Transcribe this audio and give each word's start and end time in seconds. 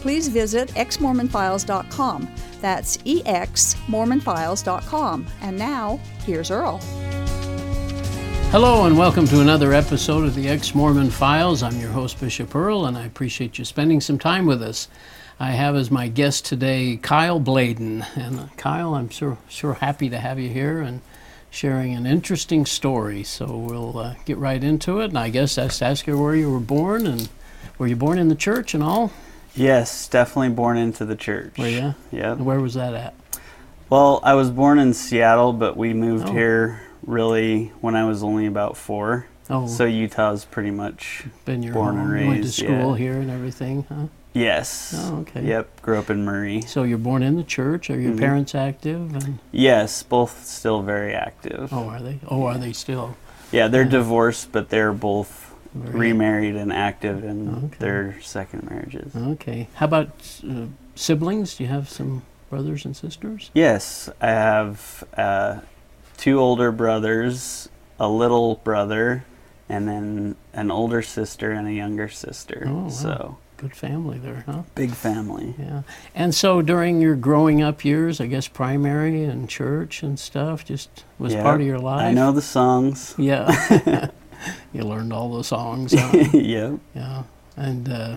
please 0.00 0.28
visit 0.28 0.68
exmormonfiles.com. 0.70 2.28
That's 2.60 2.96
exmormonfiles.com. 2.98 5.26
And 5.42 5.58
now, 5.58 6.00
here's 6.24 6.50
Earl. 6.50 6.78
Hello, 8.50 8.86
and 8.86 8.98
welcome 8.98 9.28
to 9.28 9.40
another 9.40 9.72
episode 9.72 10.24
of 10.24 10.34
the 10.34 10.48
Ex 10.48 10.74
Mormon 10.74 11.10
Files. 11.10 11.62
I'm 11.62 11.78
your 11.78 11.92
host, 11.92 12.20
Bishop 12.20 12.52
Earl, 12.54 12.86
and 12.86 12.98
I 12.98 13.06
appreciate 13.06 13.58
you 13.58 13.64
spending 13.64 14.00
some 14.00 14.18
time 14.18 14.44
with 14.44 14.60
us. 14.60 14.88
I 15.38 15.52
have 15.52 15.76
as 15.76 15.88
my 15.90 16.08
guest 16.08 16.44
today 16.44 16.98
Kyle 17.00 17.40
Bladen. 17.40 18.04
And 18.14 18.40
uh, 18.40 18.46
Kyle, 18.56 18.94
I'm 18.94 19.08
sure, 19.08 19.38
sure 19.48 19.72
happy 19.74 20.10
to 20.10 20.18
have 20.18 20.38
you 20.38 20.50
here 20.50 20.82
and 20.82 21.00
sharing 21.48 21.94
an 21.94 22.06
interesting 22.06 22.66
story. 22.66 23.22
So 23.22 23.56
we'll 23.56 23.98
uh, 23.98 24.14
get 24.24 24.36
right 24.36 24.62
into 24.62 25.00
it. 25.00 25.06
And 25.06 25.18
I 25.18 25.30
guess 25.30 25.56
I'll 25.56 25.70
ask 25.80 26.06
you 26.06 26.18
where 26.18 26.34
you 26.34 26.50
were 26.50 26.60
born 26.60 27.06
and 27.06 27.30
were 27.78 27.86
you 27.86 27.96
born 27.96 28.18
in 28.18 28.28
the 28.28 28.34
church 28.34 28.74
and 28.74 28.82
all? 28.82 29.10
Yes, 29.54 30.08
definitely 30.08 30.50
born 30.50 30.76
into 30.76 31.04
the 31.04 31.16
church. 31.16 31.58
Were 31.58 31.68
you? 31.68 31.94
Yeah. 32.10 32.34
Where 32.34 32.60
was 32.60 32.74
that 32.74 32.94
at? 32.94 33.14
Well, 33.88 34.20
I 34.22 34.34
was 34.34 34.50
born 34.50 34.78
in 34.78 34.94
Seattle, 34.94 35.52
but 35.52 35.76
we 35.76 35.92
moved 35.92 36.28
Oh. 36.28 36.32
here 36.32 36.82
really 37.04 37.72
when 37.80 37.96
I 37.96 38.04
was 38.04 38.22
only 38.22 38.46
about 38.46 38.76
four. 38.76 39.26
Oh, 39.48 39.66
So 39.66 39.84
Utah's 39.84 40.44
pretty 40.44 40.70
much 40.70 41.24
been 41.44 41.62
your 41.62 41.74
born 41.74 41.98
and 41.98 42.08
home. 42.08 42.18
You 42.22 42.28
went 42.28 42.44
to 42.44 42.52
school 42.52 42.92
yeah. 42.92 43.04
here 43.04 43.14
and 43.14 43.30
everything, 43.30 43.84
huh? 43.88 44.06
yes. 44.32 44.94
Oh, 44.96 45.16
okay. 45.22 45.42
Yep, 45.44 45.82
grew 45.82 45.98
up 45.98 46.08
in 46.08 46.24
Murray. 46.24 46.60
So 46.62 46.84
you're 46.84 46.98
born 46.98 47.24
in 47.24 47.34
the 47.36 47.42
church. 47.42 47.90
Are 47.90 47.98
your 48.00 48.12
Mhm. 48.12 48.18
parents 48.20 48.54
active? 48.54 49.12
And, 49.12 49.40
Yes, 49.50 50.04
both 50.04 50.44
still 50.46 50.82
very 50.82 51.12
active. 51.12 51.70
oh, 51.72 51.88
are 51.88 52.00
they? 52.00 52.20
Oh, 52.28 52.44
are 52.44 52.58
they 52.58 52.72
still? 52.72 53.16
Yeah, 53.50 53.66
they're 53.66 53.82
Yeah. 53.82 53.88
divorced, 53.88 54.52
but 54.52 54.68
they're 54.68 54.92
both 54.92 55.39
Very- 55.74 55.98
remarried 56.10 56.56
and 56.56 56.72
active 56.72 57.22
in 57.24 57.48
Okay. 57.66 57.76
their 57.78 58.20
second 58.20 58.68
marriages. 58.70 59.14
Okay. 59.14 59.68
How 59.74 59.86
about 59.86 60.08
uh, 60.48 60.66
siblings? 60.94 61.56
Do 61.56 61.64
you 61.64 61.70
have 61.70 61.88
some 61.88 62.22
brothers 62.48 62.84
and 62.84 62.96
sisters? 62.96 63.50
Yes, 63.54 64.08
I 64.20 64.28
have 64.30 65.04
uh, 65.16 65.60
two 66.16 66.40
older 66.40 66.72
brothers, 66.72 67.68
a 68.00 68.08
little 68.08 68.56
brother, 68.64 69.24
and 69.68 69.86
then 69.86 70.34
an 70.52 70.70
older 70.72 71.02
sister 71.02 71.52
and 71.52 71.68
a 71.68 71.72
younger 71.72 72.08
sister. 72.08 72.64
Oh, 72.66 72.74
wow. 72.84 72.88
So 72.88 73.38
Good 73.56 73.76
family 73.76 74.18
there, 74.18 74.42
huh? 74.46 74.62
big 74.74 74.90
family. 74.92 75.54
Yeah. 75.58 75.82
And 76.14 76.34
so 76.34 76.62
during 76.62 77.00
your 77.02 77.14
growing 77.14 77.62
up 77.62 77.84
years, 77.84 78.18
I 78.20 78.26
guess 78.26 78.48
primary 78.48 79.22
and 79.24 79.48
church 79.50 80.02
and 80.02 80.18
stuff 80.18 80.64
just 80.64 81.04
was 81.18 81.34
Yeah, 81.34 81.42
part 81.42 81.60
of 81.60 81.66
your 81.66 81.78
life. 81.78 82.00
I 82.00 82.10
know 82.12 82.32
the 82.32 82.40
songs. 82.42 83.14
Yeah. 83.18 84.08
you 84.72 84.82
learned 84.82 85.12
all 85.12 85.36
the 85.36 85.44
songs. 85.44 85.92
Huh? 85.98 86.16
yep. 86.32 86.78
yeah. 86.94 87.22
And 87.56 87.88
uh, 87.88 88.16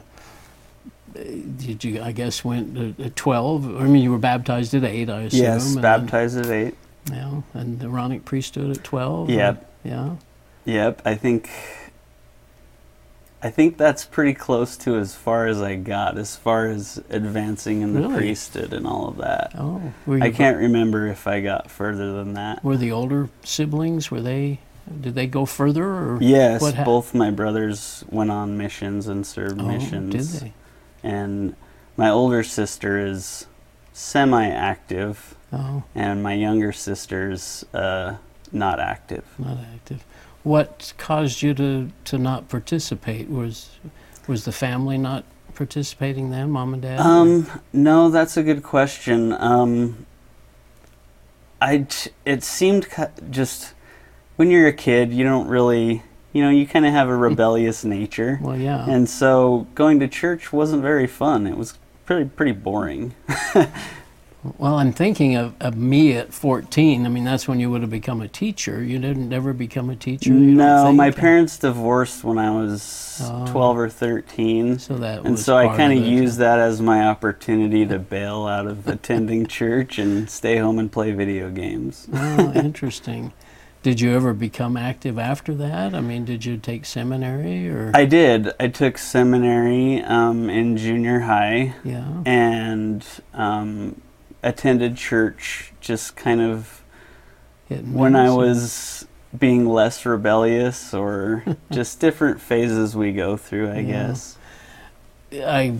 did 1.13 1.83
you? 1.83 2.01
I 2.01 2.11
guess 2.11 2.43
went 2.43 2.99
at- 2.99 3.15
twelve. 3.15 3.65
I 3.65 3.83
mean, 3.85 4.03
you 4.03 4.11
were 4.11 4.17
baptized 4.17 4.73
at 4.73 4.83
eight. 4.83 5.09
I 5.09 5.23
assume. 5.23 5.41
Yes, 5.41 5.65
and 5.67 5.75
then- 5.75 5.81
baptized 5.81 6.37
at 6.37 6.47
eight. 6.49 6.75
yeah. 7.11 7.41
And 7.53 7.79
the 7.79 7.87
Aaronic 7.87 8.25
priesthood 8.25 8.71
at 8.75 8.83
twelve. 8.83 9.29
Yep. 9.29 9.69
Yeah. 9.83 10.15
Yep. 10.65 11.01
I 11.05 11.15
think. 11.15 11.49
I 13.41 13.49
think 13.49 13.77
that's 13.77 14.05
pretty 14.05 14.33
close 14.33 14.77
to 14.77 14.95
as 14.95 15.15
far 15.15 15.47
as 15.47 15.61
I 15.61 15.75
got, 15.75 16.17
as 16.17 16.37
far 16.37 16.67
as 16.67 17.03
advancing 17.09 17.81
in 17.81 17.91
the 17.93 17.99
Really? 17.99 18.15
priesthood 18.15 18.71
and 18.71 18.87
all 18.87 19.09
of 19.09 19.17
that. 19.17 19.51
Oh. 19.57 19.81
Were 20.05 20.17
you 20.17 20.23
I 20.23 20.31
can't 20.31 20.55
remember 20.57 21.07
if 21.07 21.27
I 21.27 21.41
got 21.41 21.69
further 21.69 22.13
than 22.13 22.35
that. 22.35 22.63
Were 22.63 22.77
the 22.77 22.93
older 22.93 23.27
siblings? 23.43 24.09
Were 24.09 24.21
they? 24.21 24.59
Did 25.01 25.15
they 25.15 25.27
go 25.27 25.45
further? 25.45 25.85
Or 25.85 26.17
Yes, 26.21 26.61
both 26.83 27.13
my 27.13 27.31
brothers 27.31 28.03
went 28.09 28.31
on 28.31 28.57
missions 28.57 29.07
and 29.07 29.25
served 29.25 29.59
oh, 29.61 29.65
missions. 29.65 30.13
Did 30.13 30.41
they? 30.41 30.53
And 31.03 31.55
my 31.97 32.09
older 32.09 32.43
sister 32.43 32.97
is 32.97 33.45
semi-active, 33.93 35.35
Oh, 35.51 35.83
and 35.93 36.23
my 36.23 36.33
younger 36.33 36.71
sister's 36.71 37.63
uh, 37.73 38.15
not 38.51 38.79
active. 38.79 39.23
not 39.37 39.57
active. 39.73 40.03
What 40.43 40.93
caused 40.97 41.41
you 41.41 41.53
to, 41.53 41.91
to 42.05 42.17
not 42.17 42.49
participate? 42.49 43.29
Was 43.29 43.69
was 44.27 44.45
the 44.45 44.51
family 44.51 44.97
not 44.97 45.25
participating 45.53 46.31
then, 46.31 46.49
mom 46.49 46.73
and 46.73 46.81
dad? 46.81 46.99
Um, 46.99 47.61
no, 47.71 48.09
that's 48.09 48.35
a 48.35 48.43
good 48.43 48.63
question. 48.63 49.33
Um, 49.33 50.05
I 51.61 51.87
it 52.25 52.43
seemed 52.43 52.87
just 53.29 53.72
when 54.35 54.49
you're 54.49 54.67
a 54.67 54.73
kid, 54.73 55.13
you 55.13 55.23
don't 55.23 55.47
really, 55.47 56.01
you 56.31 56.43
know, 56.43 56.49
you 56.49 56.65
kind 56.67 56.85
of 56.85 56.91
have 56.93 57.09
a 57.09 57.15
rebellious 57.15 57.83
nature. 57.97 58.39
well, 58.41 58.57
yeah. 58.57 58.85
And 58.89 59.07
so 59.09 59.67
going 59.75 59.99
to 59.99 60.07
church 60.07 60.51
wasn't 60.53 60.81
very 60.81 61.07
fun. 61.07 61.47
It 61.47 61.57
was 61.57 61.77
pretty 62.05 62.29
pretty 62.29 62.51
boring. 62.51 63.13
well, 64.57 64.75
I'm 64.77 64.91
thinking 64.91 65.35
of, 65.35 65.53
of 65.61 65.77
me 65.77 66.13
at 66.17 66.33
14. 66.33 67.05
I 67.05 67.09
mean, 67.09 67.23
that's 67.23 67.47
when 67.47 67.59
you 67.61 67.71
would 67.71 67.81
have 67.81 67.91
become 67.91 68.21
a 68.21 68.27
teacher. 68.27 68.83
You 68.83 68.99
didn't 68.99 69.31
ever 69.31 69.53
become 69.53 69.89
a 69.89 69.95
teacher. 69.95 70.31
no, 70.31 70.91
my 70.91 71.11
parents 71.11 71.57
divorced 71.57 72.23
when 72.23 72.37
I 72.37 72.51
was 72.51 73.01
Oh. 73.21 73.45
12 73.45 73.77
or 73.77 73.89
13. 73.89 74.79
So 74.79 74.97
that 74.97 75.23
And 75.23 75.37
so 75.37 75.55
I 75.55 75.67
kind 75.77 75.93
of 75.93 76.03
used 76.03 76.39
that 76.39 76.57
as 76.57 76.81
my 76.81 77.03
opportunity 77.07 77.85
to 77.85 77.99
bail 77.99 78.47
out 78.47 78.65
of 78.65 78.87
attending 78.87 79.45
church 79.59 79.99
and 79.99 80.27
stay 80.29 80.57
home 80.57 80.79
and 80.79 80.91
play 80.91 81.11
video 81.11 81.51
games. 81.51 82.07
Oh, 82.11 82.51
interesting. 82.53 83.31
Did 83.83 83.99
you 83.99 84.15
ever 84.15 84.33
become 84.33 84.77
active 84.77 85.19
after 85.19 85.53
that? 85.55 85.93
I 85.93 85.99
mean, 85.99 86.23
did 86.23 86.45
you 86.45 86.55
take 86.57 86.85
seminary 86.85 87.67
or? 87.67 87.91
I 87.93 88.05
did. 88.05 88.53
I 88.57 88.69
took 88.69 88.97
seminary 88.97 90.01
um, 90.01 90.49
in 90.49 90.77
junior 90.77 91.19
high 91.19 91.75
yeah. 91.83 92.23
and 92.25 93.05
um, 93.33 94.01
attended 94.41 94.95
church 94.95 95.73
just 95.81 96.15
kind 96.15 96.39
of 96.39 96.81
when 97.67 98.15
I 98.15 98.29
was 98.29 99.05
being 99.37 99.67
less 99.67 100.05
rebellious 100.05 100.93
or 100.93 101.43
just 101.71 101.99
different 101.99 102.39
phases 102.39 102.95
we 102.95 103.11
go 103.11 103.35
through, 103.35 103.69
I 103.69 103.79
Yeah. 103.79 104.07
guess. 104.07 104.37
I 105.33 105.73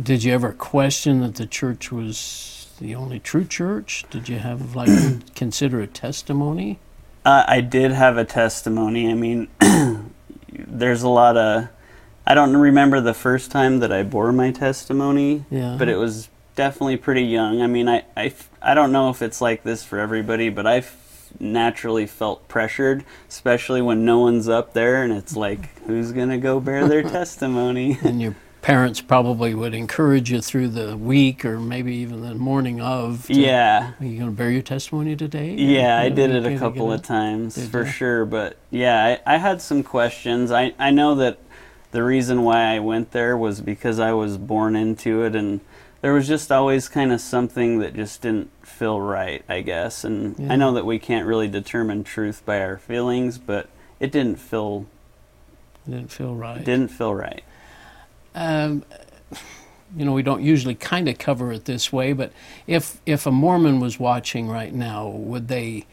did 0.00 0.24
you 0.24 0.32
ever 0.32 0.52
question 0.52 1.20
that 1.20 1.34
the 1.34 1.46
church 1.46 1.92
was 1.92 2.68
the 2.80 2.94
only 2.94 3.20
true 3.20 3.44
church? 3.44 4.04
Did 4.10 4.28
you 4.28 4.38
have 4.38 4.74
like 4.74 4.88
consider 5.34 5.80
a 5.80 5.86
testimony? 5.86 6.78
Uh, 7.28 7.44
I 7.46 7.60
did 7.60 7.90
have 7.92 8.16
a 8.16 8.24
testimony. 8.24 9.10
I 9.10 9.14
mean, 9.14 9.48
there's 10.50 11.02
a 11.02 11.10
lot 11.10 11.36
of. 11.36 11.68
I 12.26 12.32
don't 12.32 12.56
remember 12.56 13.02
the 13.02 13.12
first 13.12 13.50
time 13.50 13.80
that 13.80 13.92
I 13.92 14.02
bore 14.02 14.32
my 14.32 14.50
testimony, 14.50 15.44
Yeah. 15.50 15.76
but 15.78 15.90
it 15.90 15.96
was 15.96 16.30
definitely 16.56 16.96
pretty 16.96 17.24
young. 17.24 17.60
I 17.60 17.66
mean, 17.66 17.86
I, 17.86 18.04
I, 18.16 18.32
I 18.62 18.72
don't 18.72 18.92
know 18.92 19.10
if 19.10 19.20
it's 19.20 19.42
like 19.42 19.62
this 19.62 19.84
for 19.84 19.98
everybody, 19.98 20.48
but 20.48 20.66
I 20.66 20.82
naturally 21.38 22.06
felt 22.06 22.48
pressured, 22.48 23.04
especially 23.28 23.82
when 23.82 24.06
no 24.06 24.20
one's 24.20 24.48
up 24.48 24.72
there 24.72 25.02
and 25.02 25.12
it's 25.12 25.36
like, 25.36 25.78
who's 25.84 26.12
going 26.12 26.30
to 26.30 26.38
go 26.38 26.60
bear 26.60 26.88
their 26.88 27.02
testimony? 27.18 27.98
and 28.02 28.22
your 28.22 28.34
parents 28.62 29.00
probably 29.00 29.54
would 29.54 29.74
encourage 29.74 30.30
you 30.30 30.40
through 30.40 30.68
the 30.68 30.96
week 30.96 31.44
or 31.44 31.58
maybe 31.60 31.94
even 31.96 32.22
the 32.22 32.34
morning 32.34 32.80
of. 32.80 33.26
to- 33.26 33.34
yeah. 33.34 33.92
Are 34.00 34.04
you 34.04 34.18
going 34.18 34.30
to 34.30 34.36
bear 34.36 34.50
your 34.50 34.62
testimony 34.62 35.16
today? 35.16 35.54
Yeah, 35.54 35.98
I 35.98 36.08
did 36.08 36.30
it 36.30 36.44
a 36.44 36.58
couple 36.58 36.92
of 36.92 37.02
times 37.02 37.68
for 37.68 37.84
ya? 37.84 37.90
sure, 37.90 38.24
but 38.24 38.56
yeah, 38.70 39.18
I, 39.26 39.34
I 39.34 39.38
had 39.38 39.62
some 39.62 39.82
questions. 39.82 40.50
I, 40.50 40.74
I 40.78 40.90
know 40.90 41.14
that 41.16 41.38
the 41.92 42.02
reason 42.02 42.42
why 42.42 42.74
I 42.74 42.78
went 42.80 43.12
there 43.12 43.36
was 43.36 43.60
because 43.60 43.98
I 43.98 44.12
was 44.12 44.36
born 44.36 44.76
into 44.76 45.22
it, 45.22 45.34
and 45.34 45.60
there 46.02 46.12
was 46.12 46.28
just 46.28 46.52
always 46.52 46.88
kind 46.88 47.12
of 47.12 47.20
something 47.20 47.78
that 47.78 47.94
just 47.94 48.22
didn't 48.22 48.50
feel 48.66 49.00
right, 49.00 49.42
I 49.48 49.62
guess. 49.62 50.04
And 50.04 50.38
Yeah. 50.38 50.52
I 50.52 50.56
know 50.56 50.72
that 50.72 50.84
we 50.84 50.98
can't 50.98 51.26
really 51.26 51.48
determine 51.48 52.04
truth 52.04 52.42
by 52.44 52.60
our 52.60 52.76
feelings, 52.76 53.38
but 53.38 53.68
it 54.00 54.12
didn't 54.12 54.38
feel 54.38 54.86
It 55.86 55.92
didn't 55.92 56.12
feel 56.12 56.34
right. 56.34 56.62
didn't 56.64 56.90
feel 56.90 57.14
right. 57.14 57.42
Um, 58.38 58.84
you 59.96 60.04
know, 60.04 60.12
we 60.12 60.22
don't 60.22 60.42
usually 60.42 60.74
kind 60.74 61.08
of 61.08 61.18
cover 61.18 61.50
it 61.52 61.64
this 61.64 61.92
way, 61.92 62.12
but 62.12 62.32
if 62.66 63.00
if 63.06 63.26
a 63.26 63.30
Mormon 63.32 63.80
was 63.80 63.98
watching 63.98 64.46
right 64.46 64.72
now, 64.72 65.08
would 65.08 65.48
they 65.48 65.86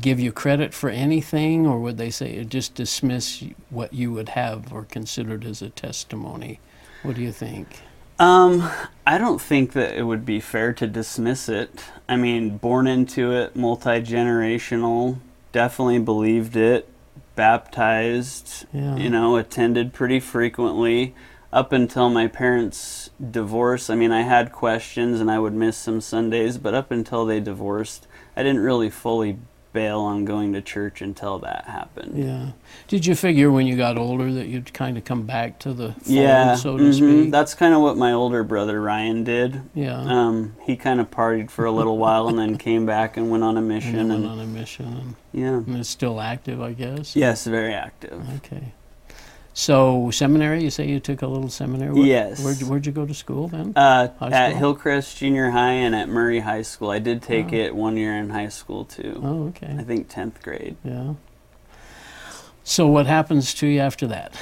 give 0.00 0.18
you 0.18 0.32
credit 0.32 0.72
for 0.72 0.88
anything, 0.88 1.66
or 1.66 1.78
would 1.80 1.98
they 1.98 2.08
say 2.10 2.42
just 2.44 2.74
dismiss 2.74 3.44
what 3.68 3.92
you 3.92 4.12
would 4.12 4.30
have 4.30 4.72
or 4.72 4.84
considered 4.84 5.44
as 5.44 5.60
a 5.60 5.68
testimony? 5.70 6.60
What 7.02 7.16
do 7.16 7.20
you 7.22 7.32
think? 7.32 7.80
Um, 8.18 8.70
I 9.06 9.18
don't 9.18 9.40
think 9.40 9.72
that 9.72 9.96
it 9.96 10.04
would 10.04 10.24
be 10.24 10.38
fair 10.38 10.72
to 10.74 10.86
dismiss 10.86 11.48
it. 11.48 11.84
I 12.08 12.16
mean, 12.16 12.56
born 12.58 12.86
into 12.86 13.32
it, 13.32 13.56
multi 13.56 14.00
generational, 14.00 15.18
definitely 15.50 15.98
believed 15.98 16.54
it, 16.56 16.88
baptized, 17.34 18.66
Yeah. 18.72 18.96
you 18.96 19.10
know, 19.10 19.36
attended 19.36 19.92
pretty 19.92 20.20
frequently 20.20 21.14
up 21.52 21.72
until 21.72 22.08
my 22.08 22.26
parents' 22.26 23.10
divorce. 23.30 23.90
I 23.90 23.94
mean, 23.94 24.10
I 24.12 24.22
had 24.22 24.52
questions 24.52 25.20
and 25.20 25.30
I 25.30 25.38
would 25.38 25.52
miss 25.54 25.76
some 25.76 26.00
Sundays, 26.00 26.56
but 26.58 26.74
up 26.74 26.90
until 26.90 27.26
they 27.26 27.40
divorced, 27.40 28.06
I 28.36 28.42
didn't 28.42 28.62
really 28.62 28.88
fully 28.90 29.38
bail 29.74 30.00
on 30.00 30.26
going 30.26 30.52
to 30.52 30.60
church 30.60 31.00
until 31.00 31.38
that 31.38 31.64
happened. 31.66 32.22
Yeah. 32.22 32.48
Did 32.88 33.06
you 33.06 33.14
figure 33.14 33.50
when 33.50 33.66
you 33.66 33.74
got 33.74 33.96
older 33.96 34.30
that 34.30 34.46
you'd 34.46 34.74
kind 34.74 34.98
of 34.98 35.04
come 35.06 35.22
back 35.22 35.58
to 35.60 35.72
the 35.72 35.92
fold, 35.92 36.06
Yeah, 36.06 36.54
so 36.56 36.76
to 36.76 36.82
mhm. 36.84 36.94
speak? 37.22 37.30
that's 37.30 37.54
kind 37.54 37.72
of 37.72 37.80
what 37.80 37.96
my 37.96 38.12
older 38.12 38.44
brother 38.44 38.82
Ryan 38.82 39.24
did. 39.24 39.62
yeah. 39.74 39.98
Um, 40.00 40.56
he 40.64 40.76
kind 40.76 41.00
of 41.00 41.10
partied 41.10 41.50
for 41.50 41.64
a 41.64 41.72
little 41.72 41.96
while 41.96 42.28
and 42.28 42.38
then 42.38 42.58
came 42.58 42.84
back 42.84 43.16
and 43.16 43.30
went 43.30 43.44
on 43.44 43.56
a 43.56 43.60
and 43.60 43.68
mission. 43.68 43.96
went 43.96 44.12
And, 44.12 44.26
on 44.26 44.40
a 44.40 44.46
mission, 44.46 44.86
and, 44.86 45.14
yeah, 45.32 45.48
and 45.54 45.76
it's 45.76 45.88
still 45.88 46.20
active, 46.20 46.60
I 46.60 46.72
guess. 46.72 47.16
yes, 47.16 47.46
very 47.46 47.72
active. 47.72 48.22
Okay. 48.36 48.72
So 49.54 50.10
seminary, 50.10 50.62
you 50.64 50.70
say 50.70 50.88
you 50.88 50.98
took 50.98 51.20
a 51.22 51.26
little 51.26 51.50
seminary. 51.50 51.92
Where, 51.92 52.06
Yes. 52.06 52.42
Where'd 52.42 52.60
you, 52.60 52.66
where'd 52.66 52.86
you 52.86 52.92
go 52.92 53.04
to 53.04 53.12
school 53.14 53.48
then? 53.48 53.74
Uh, 53.76 54.08
at? 54.20 54.56
Hillcrest 54.56 55.18
Junior 55.18 55.50
High 55.50 55.72
and 55.72 55.94
at 55.94 56.08
Murray 56.08 56.40
High 56.40 56.62
School. 56.62 56.90
I 56.90 56.98
did 56.98 57.22
take 57.22 57.52
Oh. 57.52 57.56
it 57.56 57.74
one 57.76 57.96
year 57.98 58.16
in 58.16 58.30
high 58.30 58.48
school 58.48 58.84
too. 58.86 59.20
oh, 59.22 59.48
okay. 59.48 59.74
I 59.78 59.82
think 59.82 60.08
tenth 60.08 60.42
grade. 60.42 60.76
Yeah. 60.82 61.14
So 62.64 62.86
what 62.86 63.06
happens 63.06 63.52
to 63.54 63.66
you 63.66 63.80
after 63.80 64.06
that? 64.06 64.34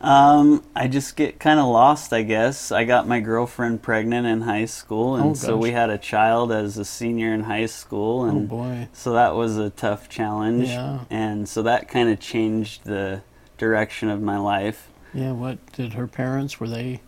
Um, 0.00 0.64
I 0.74 0.88
just 0.88 1.14
get 1.14 1.38
kind 1.38 1.60
of 1.60 1.66
lost, 1.66 2.12
I 2.12 2.22
guess. 2.22 2.72
I 2.72 2.82
got 2.84 3.06
my 3.06 3.20
girlfriend 3.20 3.82
pregnant 3.82 4.26
in 4.26 4.40
high 4.40 4.64
school, 4.64 5.14
and 5.14 5.30
Oh, 5.30 5.34
so 5.34 5.56
we 5.56 5.70
had 5.70 5.90
a 5.90 5.98
child 5.98 6.50
as 6.50 6.76
a 6.78 6.84
senior 6.84 7.32
in 7.32 7.44
high 7.44 7.66
school, 7.66 8.22
Oh 8.22 8.28
and 8.28 8.48
boy. 8.48 8.88
so 8.92 9.12
that 9.12 9.36
was 9.36 9.58
a 9.58 9.70
tough 9.70 10.08
challenge. 10.08 10.68
Yeah. 10.68 11.00
And 11.10 11.48
so 11.48 11.62
that 11.62 11.88
kind 11.88 12.08
of 12.08 12.18
changed 12.18 12.84
the 12.84 13.22
direction 13.66 14.08
of 14.08 14.20
my 14.20 14.36
life. 14.38 14.88
Yeah. 15.14 15.30
What 15.32 15.58
did 15.72 15.92
her 15.92 16.08
parents? 16.08 16.58
Were 16.58 16.68
they 16.68 17.00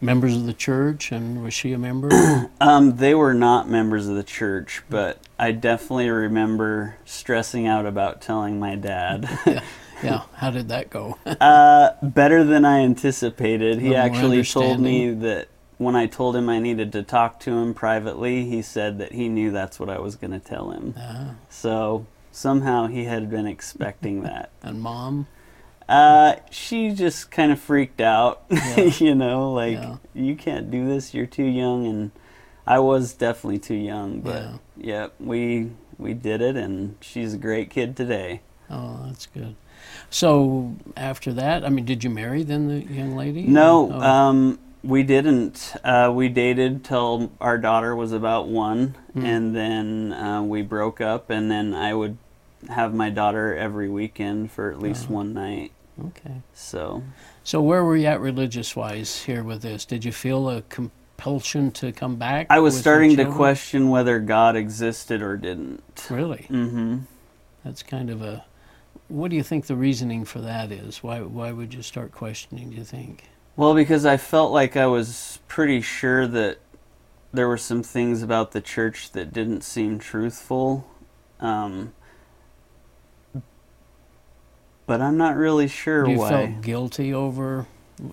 members 0.00 0.34
of 0.34 0.46
the 0.46 0.54
church, 0.54 1.12
and 1.12 1.44
was 1.44 1.52
she 1.52 1.72
a 1.74 1.78
member? 1.78 2.08
Um, 2.62 2.96
they 2.96 3.14
were 3.14 3.32
not 3.32 3.68
members 3.70 4.06
of 4.06 4.16
the 4.16 4.22
church, 4.22 4.82
but 4.90 5.18
I 5.38 5.52
definitely 5.52 6.10
remember 6.10 6.96
stressing 7.06 7.66
out 7.66 7.86
about 7.86 8.20
telling 8.20 8.58
my 8.60 8.74
dad. 8.76 9.28
yeah. 9.46 9.62
Yeah. 10.02 10.22
How 10.34 10.50
did 10.50 10.68
that 10.70 10.88
go? 10.88 11.18
uh, 11.26 11.90
better 12.02 12.42
than 12.42 12.64
I 12.64 12.78
anticipated. 12.78 13.80
He 13.80 13.94
actually 13.94 14.42
told 14.44 14.80
me 14.80 15.10
that 15.12 15.48
when 15.76 15.94
I 15.94 16.06
told 16.06 16.36
him 16.36 16.48
I 16.48 16.58
needed 16.58 16.90
to 16.92 17.02
talk 17.02 17.38
to 17.40 17.50
him 17.58 17.74
privately, 17.74 18.46
he 18.46 18.62
said 18.62 18.96
that 18.96 19.12
he 19.12 19.28
knew 19.28 19.50
that's 19.50 19.78
what 19.78 19.90
I 19.90 19.98
was 19.98 20.16
going 20.16 20.30
to 20.30 20.38
tell 20.40 20.70
him. 20.70 20.94
Ah, 20.98 21.34
So 21.50 22.06
somehow 22.32 22.86
he 22.86 23.04
had 23.04 23.28
been 23.28 23.46
expecting 23.46 24.22
that. 24.22 24.48
and 24.62 24.80
mom. 24.80 25.26
Uh, 25.90 26.36
she 26.50 26.90
just 26.90 27.30
kind 27.32 27.50
of 27.50 27.58
freaked 27.60 28.00
out, 28.00 28.42
Yeah. 28.48 28.80
you 28.98 29.14
know, 29.14 29.52
like 29.52 29.72
Yeah. 29.72 29.96
you 30.14 30.36
can't 30.36 30.70
do 30.70 30.86
this. 30.86 31.12
You're 31.14 31.26
too 31.26 31.42
young, 31.44 31.84
and 31.86 32.12
I 32.66 32.78
was 32.78 33.12
definitely 33.12 33.58
too 33.58 33.74
young. 33.74 34.20
But 34.20 34.42
Yeah. 34.42 34.52
yeah, 34.76 35.06
we 35.18 35.72
we 35.98 36.14
did 36.14 36.40
it, 36.40 36.56
and 36.56 36.94
she's 37.00 37.34
a 37.34 37.38
great 37.38 37.70
kid 37.70 37.96
today. 37.96 38.40
Oh, 38.70 39.00
that's 39.06 39.26
good. 39.26 39.56
So 40.10 40.76
after 40.96 41.32
that, 41.32 41.64
I 41.64 41.68
mean, 41.70 41.84
did 41.84 42.04
you 42.04 42.10
marry 42.10 42.42
then 42.44 42.68
the 42.68 42.80
young 42.92 43.16
lady? 43.16 43.42
No, 43.42 43.90
Oh, 43.92 44.00
um, 44.00 44.58
we 44.84 45.02
didn't. 45.02 45.74
Uh, 45.82 46.12
we 46.14 46.28
dated 46.28 46.84
till 46.84 47.32
our 47.40 47.58
daughter 47.58 47.96
was 47.96 48.12
about 48.12 48.46
one, 48.46 48.94
Hmm. 49.14 49.24
and 49.24 49.56
then 49.56 50.12
uh, 50.12 50.42
we 50.42 50.62
broke 50.62 51.00
up. 51.00 51.30
And 51.30 51.50
then 51.50 51.74
I 51.74 51.94
would 51.94 52.16
have 52.68 52.94
my 52.94 53.10
daughter 53.10 53.56
every 53.56 53.88
weekend 53.88 54.52
for 54.52 54.70
at 54.70 54.78
least 54.80 55.08
Oh. 55.10 55.14
one 55.14 55.34
night. 55.34 55.72
Okay. 56.08 56.42
So 56.52 57.02
So 57.44 57.60
where 57.60 57.84
were 57.84 57.96
you 57.96 58.06
at 58.06 58.20
religious 58.20 58.76
wise 58.76 59.22
here 59.22 59.42
with 59.42 59.62
this? 59.62 59.84
Did 59.84 60.04
you 60.04 60.12
feel 60.12 60.48
a 60.48 60.62
compulsion 60.62 61.70
to 61.72 61.92
come 61.92 62.16
back? 62.16 62.46
I 62.50 62.60
was 62.60 62.78
starting 62.78 63.16
to 63.16 63.26
question 63.26 63.90
whether 63.90 64.18
God 64.20 64.56
existed 64.56 65.22
or 65.22 65.36
didn't. 65.36 65.82
Really? 66.10 66.46
Mm-hmm. 66.50 66.98
That's 67.64 67.82
kind 67.82 68.10
of 68.10 68.22
a. 68.22 68.44
What 69.08 69.30
do 69.30 69.36
you 69.36 69.42
think 69.42 69.66
the 69.66 69.76
reasoning 69.76 70.24
for 70.24 70.40
that 70.40 70.72
is? 70.72 71.02
Why 71.02 71.20
why 71.20 71.52
would 71.52 71.74
you 71.74 71.82
start 71.82 72.12
questioning? 72.12 72.70
Do 72.70 72.76
you 72.76 72.84
think? 72.84 73.24
Well, 73.56 73.74
because 73.74 74.06
I 74.06 74.16
felt 74.16 74.52
like 74.52 74.76
I 74.76 74.86
was 74.86 75.40
pretty 75.48 75.80
sure 75.82 76.26
that 76.26 76.58
there 77.32 77.46
were 77.48 77.58
some 77.58 77.82
things 77.82 78.22
about 78.22 78.52
the 78.52 78.60
church 78.60 79.12
that 79.12 79.32
didn't 79.32 79.62
seem 79.62 79.98
truthful. 79.98 80.88
Um, 81.40 81.92
but 84.90 85.00
I'm 85.00 85.16
not 85.16 85.36
really 85.36 85.68
sure 85.68 86.08
you 86.08 86.18
why. 86.18 86.28
felt 86.30 86.62
guilty 86.62 87.14
over. 87.14 87.66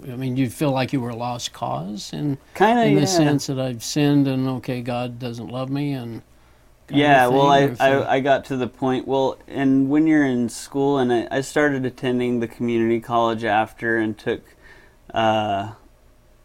I 0.04 0.16
mean, 0.16 0.38
you 0.38 0.48
feel 0.48 0.72
like 0.72 0.94
you 0.94 1.02
were 1.02 1.10
a 1.10 1.16
lost 1.16 1.52
cause 1.54 2.14
in 2.14 2.38
Kind 2.54 2.78
of, 2.78 2.86
in 2.86 2.94
yeah. 2.94 3.00
the 3.00 3.08
sense 3.08 3.48
that 3.48 3.60
I've 3.60 3.84
sinned 3.84 4.28
and 4.28 4.48
okay, 4.58 4.84
God 4.84 5.18
doesn't 5.18 5.48
love 5.48 5.72
me 5.72 5.94
and. 5.94 6.22
yeah, 6.88 7.26
well, 7.28 7.48
I, 7.48 7.62
thing, 7.62 7.70
or 7.70 7.72
if 7.72 7.80
you- 7.80 7.86
I, 8.04 8.14
I 8.16 8.20
got 8.20 8.46
to 8.46 8.58
the 8.58 8.68
point. 8.68 9.08
Well, 9.08 9.40
and 9.48 9.90
when 9.90 10.06
you're 10.06 10.24
in 10.26 10.50
school, 10.50 11.00
and 11.00 11.12
I, 11.12 11.28
I 11.32 11.42
started 11.42 11.84
attending 11.84 12.42
the 12.42 12.48
community 12.48 13.00
college 13.00 13.44
after 13.44 13.98
and 13.98 14.16
took 14.16 14.42
uh, 15.16 15.72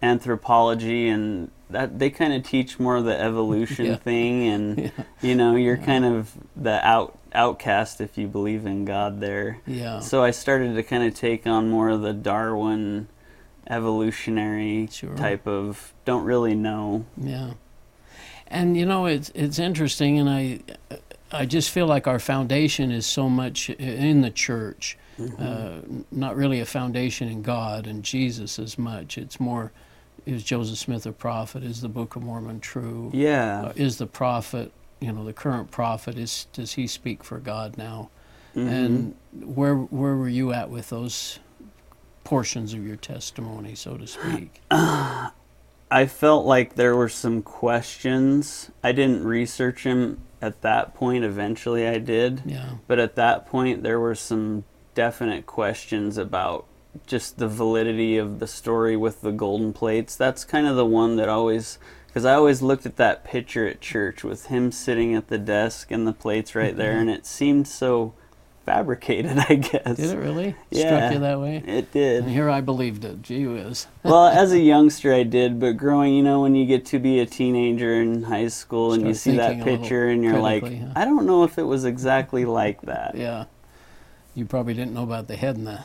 anthropology, 0.02 1.08
and 1.08 1.50
that 1.68 1.98
they 1.98 2.08
kind 2.08 2.32
of 2.32 2.42
teach 2.42 2.78
more 2.80 2.96
of 2.96 3.04
the 3.04 3.20
evolution 3.20 3.84
Yeah. 3.92 3.96
thing, 3.96 4.48
and 4.48 4.78
Yeah. 4.96 5.04
you 5.20 5.34
know, 5.34 5.56
you're 5.56 5.76
kind 5.76 6.04
of 6.06 6.32
the 6.56 6.84
out 6.86 7.18
outcast 7.34 8.00
if 8.00 8.16
you 8.18 8.26
believe 8.28 8.66
in 8.66 8.84
God 8.84 9.20
there. 9.20 9.58
Yeah. 9.66 10.00
So 10.00 10.22
I 10.22 10.30
started 10.30 10.74
to 10.74 10.82
kind 10.82 11.04
of 11.04 11.14
take 11.14 11.46
on 11.46 11.68
more 11.70 11.88
of 11.90 12.02
the 12.02 12.12
Darwin 12.12 13.08
evolutionary 13.68 14.88
Sure. 14.90 15.14
type 15.16 15.46
of 15.46 15.92
don't 16.04 16.24
really 16.24 16.54
know. 16.54 17.04
Yeah, 17.16 17.52
and 18.48 18.76
you 18.76 18.84
know 18.86 19.06
it's 19.06 19.30
it's 19.34 19.58
interesting, 19.58 20.18
and 20.18 20.28
I 20.28 20.60
I 21.30 21.46
just 21.46 21.70
feel 21.70 21.86
like 21.86 22.06
our 22.06 22.18
foundation 22.18 22.90
is 22.90 23.06
so 23.06 23.28
much 23.28 23.70
in 23.70 24.20
the 24.20 24.30
church, 24.30 24.98
uh, 25.38 25.78
not 26.10 26.36
really 26.36 26.60
a 26.60 26.66
foundation 26.66 27.28
in 27.28 27.42
God 27.42 27.86
and 27.86 28.02
Jesus 28.02 28.58
as 28.58 28.78
much. 28.78 29.16
It's 29.16 29.40
more, 29.40 29.72
is 30.26 30.42
Joseph 30.44 30.76
Smith 30.78 31.06
a 31.06 31.12
prophet? 31.12 31.62
Is 31.64 31.80
the 31.80 31.88
Book 31.88 32.16
of 32.16 32.22
Mormon 32.22 32.60
true? 32.60 33.10
Yeah. 33.14 33.62
Uh, 33.68 33.72
is 33.76 33.96
the 33.96 34.06
prophet, 34.06 34.72
you 35.02 35.12
know, 35.12 35.24
the 35.24 35.32
current 35.32 35.70
prophet 35.70 36.16
is 36.16 36.46
does 36.52 36.74
he 36.74 36.86
speak 36.86 37.24
for 37.24 37.38
God 37.38 37.76
now? 37.76 38.10
Mhm. 38.54 38.68
And 38.68 39.14
where 39.56 39.74
where 39.74 40.16
were 40.16 40.28
you 40.28 40.52
at 40.52 40.70
with 40.70 40.90
those 40.90 41.38
portions 42.24 42.74
of 42.74 42.86
your 42.86 42.96
testimony, 42.96 43.74
so 43.74 43.96
to 43.96 44.06
speak? 44.06 44.60
I 44.70 46.06
felt 46.06 46.46
like 46.46 46.74
there 46.76 46.96
were 46.96 47.08
some 47.08 47.42
questions. 47.42 48.70
I 48.82 48.92
didn't 48.92 49.24
research 49.24 49.84
him 49.84 50.20
at 50.40 50.62
that 50.62 50.94
point. 50.94 51.24
Eventually, 51.24 51.86
I 51.86 51.98
did. 51.98 52.42
Yeah. 52.46 52.76
But 52.86 52.98
at 52.98 53.14
that 53.16 53.46
point, 53.46 53.82
there 53.82 54.00
were 54.00 54.14
some 54.14 54.64
definite 54.94 55.46
questions 55.46 56.16
about 56.16 56.66
just 57.06 57.38
the 57.38 57.48
validity 57.48 58.16
of 58.18 58.38
the 58.38 58.46
story 58.46 58.96
with 58.96 59.22
the 59.22 59.32
golden 59.32 59.72
plates. 59.72 60.16
That's 60.16 60.44
kind 60.44 60.66
of 60.66 60.76
the 60.76 60.86
one 60.86 61.16
that 61.16 61.28
always, 61.28 61.78
because 62.06 62.24
I 62.24 62.34
always 62.34 62.62
looked 62.62 62.86
at 62.86 62.96
that 62.96 63.24
picture 63.24 63.66
at 63.66 63.80
church 63.80 64.22
with 64.22 64.46
him 64.46 64.72
sitting 64.72 65.14
at 65.14 65.28
the 65.28 65.38
desk 65.38 65.90
and 65.90 66.06
the 66.06 66.12
plates 66.12 66.54
right 66.54 66.70
mm-hmm. 66.70 66.78
there, 66.78 66.98
and 66.98 67.10
it 67.10 67.26
seemed 67.26 67.66
so 67.66 68.14
fabricated, 68.64 69.38
I 69.48 69.54
guess. 69.56 69.96
Did 69.96 70.10
it 70.10 70.18
really 70.18 70.54
Yeah. 70.70 70.86
struck 70.86 71.12
you 71.14 71.18
that 71.20 71.40
way? 71.40 71.56
It 71.66 71.68
And 71.68 71.92
did. 71.92 72.24
here 72.24 72.48
I 72.48 72.60
believed 72.60 73.04
it. 73.04 73.22
Gee 73.22 73.46
whiz. 73.46 73.86
well, 74.02 74.26
as 74.26 74.52
a 74.52 74.60
youngster, 74.60 75.12
I 75.12 75.22
did, 75.22 75.58
but 75.58 75.76
growing, 75.76 76.14
you 76.14 76.22
know, 76.22 76.42
when 76.42 76.54
you 76.54 76.66
get 76.66 76.84
to 76.86 76.98
be 76.98 77.20
a 77.20 77.26
teenager 77.26 78.00
in 78.00 78.24
high 78.24 78.48
school 78.48 78.92
and 78.92 79.06
you 79.06 79.14
see 79.14 79.36
that 79.36 79.48
thinking 79.48 79.62
a 79.62 79.64
little 79.64 79.78
picture 79.82 80.08
and 80.08 80.22
you're 80.22 80.38
like, 80.38 80.62
huh? 80.62 80.92
I 80.94 81.04
don't 81.04 81.26
know 81.26 81.44
if 81.44 81.58
it 81.58 81.64
was 81.64 81.84
exactly 81.84 82.44
like 82.44 82.82
that. 82.82 83.16
Yeah. 83.16 83.46
You 84.34 84.46
probably 84.46 84.74
didn't 84.74 84.94
know 84.94 85.02
about 85.02 85.28
the 85.28 85.36
head 85.36 85.56
and 85.56 85.66
the 85.66 85.84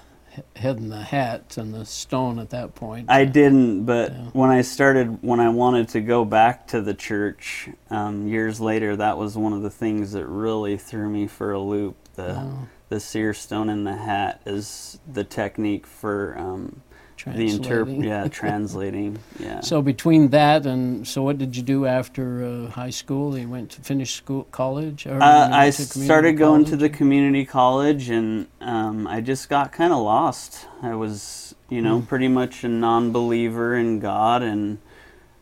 head 0.56 0.78
and 0.78 0.92
the 0.92 1.02
hat 1.02 1.58
and 1.58 1.74
the 1.74 1.86
stone 1.86 2.40
at 2.40 2.50
that 2.52 2.76
point. 2.76 3.10
I 3.10 3.26
didn't, 3.26 3.86
but 3.86 4.12
Yeah. 4.12 4.18
when 4.34 4.50
I 4.50 4.62
started, 4.62 5.20
when 5.22 5.40
I 5.40 5.50
wanted 5.50 5.90
to 5.90 6.02
go 6.02 6.26
back 6.26 6.68
to 6.68 6.82
the 6.82 6.94
church 6.94 7.70
um, 7.90 8.28
years 8.28 8.60
later, 8.60 8.96
that 8.96 9.18
was 9.18 9.38
one 9.38 9.54
of 9.54 9.62
the 9.62 9.70
things 9.70 10.12
that 10.14 10.26
really 10.28 10.78
threw 10.78 11.10
me 11.10 11.28
for 11.28 11.52
a 11.52 11.60
loop. 11.60 11.96
The 12.16 12.36
Oh, 12.40 12.68
the 12.90 13.00
seer 13.02 13.34
stone 13.34 13.70
in 13.70 13.84
the 13.84 13.96
hat 13.98 14.42
is 14.46 15.00
the 15.12 15.24
technique 15.26 15.86
for 15.86 16.36
um, 16.38 16.82
the 17.26 17.48
interp- 17.50 18.04
yeah 18.04 18.28
translating 18.42 19.18
yeah. 19.40 19.60
So 19.62 19.82
between 19.82 20.30
that 20.30 20.66
and 20.66 21.08
so, 21.08 21.24
what 21.24 21.38
did 21.38 21.56
you 21.58 21.64
do 21.64 21.86
after 21.86 22.44
uh, 22.46 22.70
high 22.72 22.90
school? 22.92 23.38
You 23.38 23.48
went 23.50 23.72
to 23.72 23.82
finish 23.82 24.16
school, 24.16 24.44
college, 24.52 25.06
or 25.08 25.22
Uh, 25.22 25.50
I 25.52 25.70
started 25.72 26.38
going 26.38 26.66
to 26.66 26.78
the 26.78 26.90
community 26.90 27.46
college, 27.46 28.10
and 28.10 28.48
um, 28.62 29.08
I 29.08 29.22
just 29.22 29.50
got 29.50 29.72
kind 29.72 29.92
of 29.94 30.00
lost. 30.02 30.68
I 30.82 30.94
was, 30.96 31.56
you 31.70 31.82
know, 31.82 32.00
Hmm. 32.00 32.06
pretty 32.06 32.28
much 32.28 32.64
a 32.64 32.68
non-believer 32.70 33.76
in 33.76 34.00
God, 34.00 34.42
and 34.44 34.78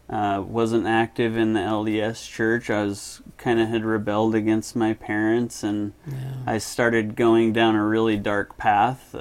Uh, 0.07 0.39
wasn't 0.47 0.85
active 0.85 1.35
in 1.35 1.53
the 1.53 1.59
LDS 1.59 2.27
church. 2.29 2.69
I 2.69 2.83
was 2.83 3.23
kind 3.37 3.59
of 3.59 3.69
had 3.69 3.83
rebelled 3.83 4.35
against 4.35 4.75
my 4.75 4.93
parents, 4.93 5.63
and 5.63 5.93
Yeah. 6.05 6.13
I 6.45 6.59
started 6.59 7.15
going 7.15 7.53
down 7.53 7.73
a 7.73 7.83
really 7.83 8.15
dark 8.15 8.55
path. 8.55 9.15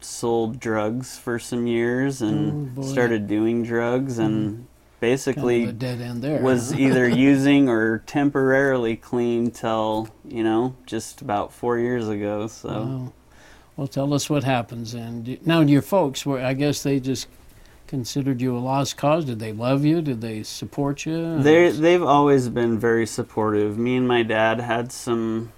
Sold 0.00 0.58
drugs 0.60 1.16
for 1.18 1.38
some 1.38 1.66
years 1.66 2.22
Oh, 2.22 2.26
and 2.28 2.74
boy. 2.74 2.82
started 2.82 3.26
doing 3.26 3.62
drugs, 3.62 4.18
and 4.18 4.56
Kind 4.56 4.66
basically 5.00 5.64
of 5.64 5.82
end 5.82 6.22
there. 6.22 6.40
was 6.42 6.72
either 6.78 7.08
using 7.08 7.68
or 7.68 7.98
temporarily 8.06 8.96
clean 8.96 9.50
till 9.50 10.08
you 10.26 10.42
know 10.42 10.74
just 10.86 11.20
about 11.20 11.52
four 11.52 11.78
years 11.78 12.08
ago. 12.08 12.46
So 12.46 12.68
Wow. 12.68 13.12
Well, 13.76 13.86
tell 13.88 14.12
us 14.12 14.28
what 14.28 14.44
happens. 14.44 14.92
And 14.92 15.38
now, 15.46 15.60
your 15.60 15.80
folks 15.80 16.26
were, 16.26 16.38
I 16.38 16.52
guess 16.52 16.82
they 16.82 17.00
just 17.00 17.28
considered 17.86 18.40
you 18.40 18.54
a 18.54 18.58
lost 18.60 18.98
cause. 18.98 19.24
Did 19.24 19.38
they 19.38 19.52
love 19.54 19.86
you? 19.86 20.02
Did 20.02 20.20
they 20.20 20.42
support 20.42 21.06
you? 21.06 21.42
they 21.42 21.70
they've 21.70 22.02
always 22.02 22.48
been 22.50 22.78
very 22.78 23.06
supportive. 23.06 23.78
Me 23.78 23.96
and 23.96 24.06
my 24.06 24.22
dad 24.22 24.60
had 24.60 24.92
some 24.92 25.52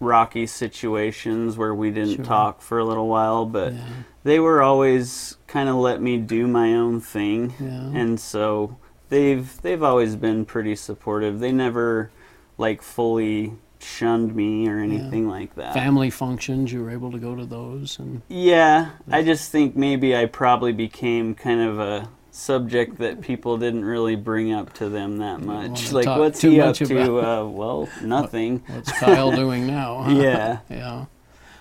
rocky 0.00 0.46
situations 0.46 1.56
where 1.56 1.74
we 1.74 1.90
didn't 1.90 2.16
Sure. 2.16 2.24
talk 2.24 2.62
for 2.62 2.78
a 2.78 2.84
little 2.84 3.06
while, 3.08 3.44
but 3.46 3.74
yeah, 3.74 3.84
they 4.24 4.40
were 4.40 4.62
always 4.62 5.36
kind 5.46 5.68
of 5.68 5.76
let 5.76 6.00
me 6.00 6.16
do 6.18 6.46
my 6.46 6.74
own 6.74 7.00
thing. 7.00 7.54
yeah. 7.60 8.00
and 8.00 8.18
so 8.18 8.76
they've 9.10 9.60
they've 9.62 9.82
always 9.82 10.16
been 10.16 10.44
pretty 10.44 10.74
supportive. 10.74 11.38
They 11.40 11.52
never 11.52 12.10
like 12.58 12.82
fully 12.82 13.52
shunned 13.78 14.34
me 14.34 14.68
or 14.68 14.78
anything 14.78 15.26
like 15.28 15.54
that. 15.54 15.72
Family 15.72 16.10
functions, 16.10 16.70
you 16.72 16.82
were 16.82 16.90
able 16.90 17.10
to 17.12 17.18
go 17.18 17.34
to 17.34 17.46
those, 17.46 17.98
and 17.98 18.20
Yeah, 18.28 18.90
I 19.10 19.22
just 19.22 19.50
think 19.50 19.74
maybe 19.76 20.14
I 20.16 20.26
probably 20.26 20.72
became 20.72 21.34
kind 21.34 21.60
of 21.62 21.78
a 21.78 22.08
subject 22.40 22.98
that 22.98 23.20
people 23.20 23.58
didn't 23.58 23.84
really 23.84 24.16
bring 24.16 24.52
up 24.52 24.72
to 24.74 24.88
them 24.88 25.18
that 25.18 25.40
much. 25.40 25.92
Like, 25.92 26.06
what's 26.06 26.40
he 26.40 26.60
up 26.60 26.74
to? 26.76 27.18
Uh, 27.20 27.44
well, 27.46 27.88
nothing. 28.02 28.62
what's 28.66 28.90
Kyle 28.98 29.30
doing 29.30 29.66
now? 29.66 30.02
huh? 30.02 30.10
Yeah. 30.12 30.58
yeah. 30.70 31.04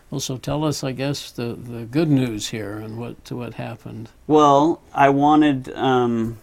Well, 0.09 0.19
so 0.19 0.38
tell 0.38 0.63
us, 0.63 0.83
I 0.83 0.91
guess, 0.91 1.29
the, 1.31 1.53
the 1.53 1.86
good 1.86 2.09
news 2.09 2.50
here 2.50 2.77
and 2.79 2.98
what 2.98 3.31
what 3.31 3.55
happened. 3.55 4.09
Well, 4.25 4.81
I 4.93 5.09
wanted, 5.09 5.71
um, 5.75 6.39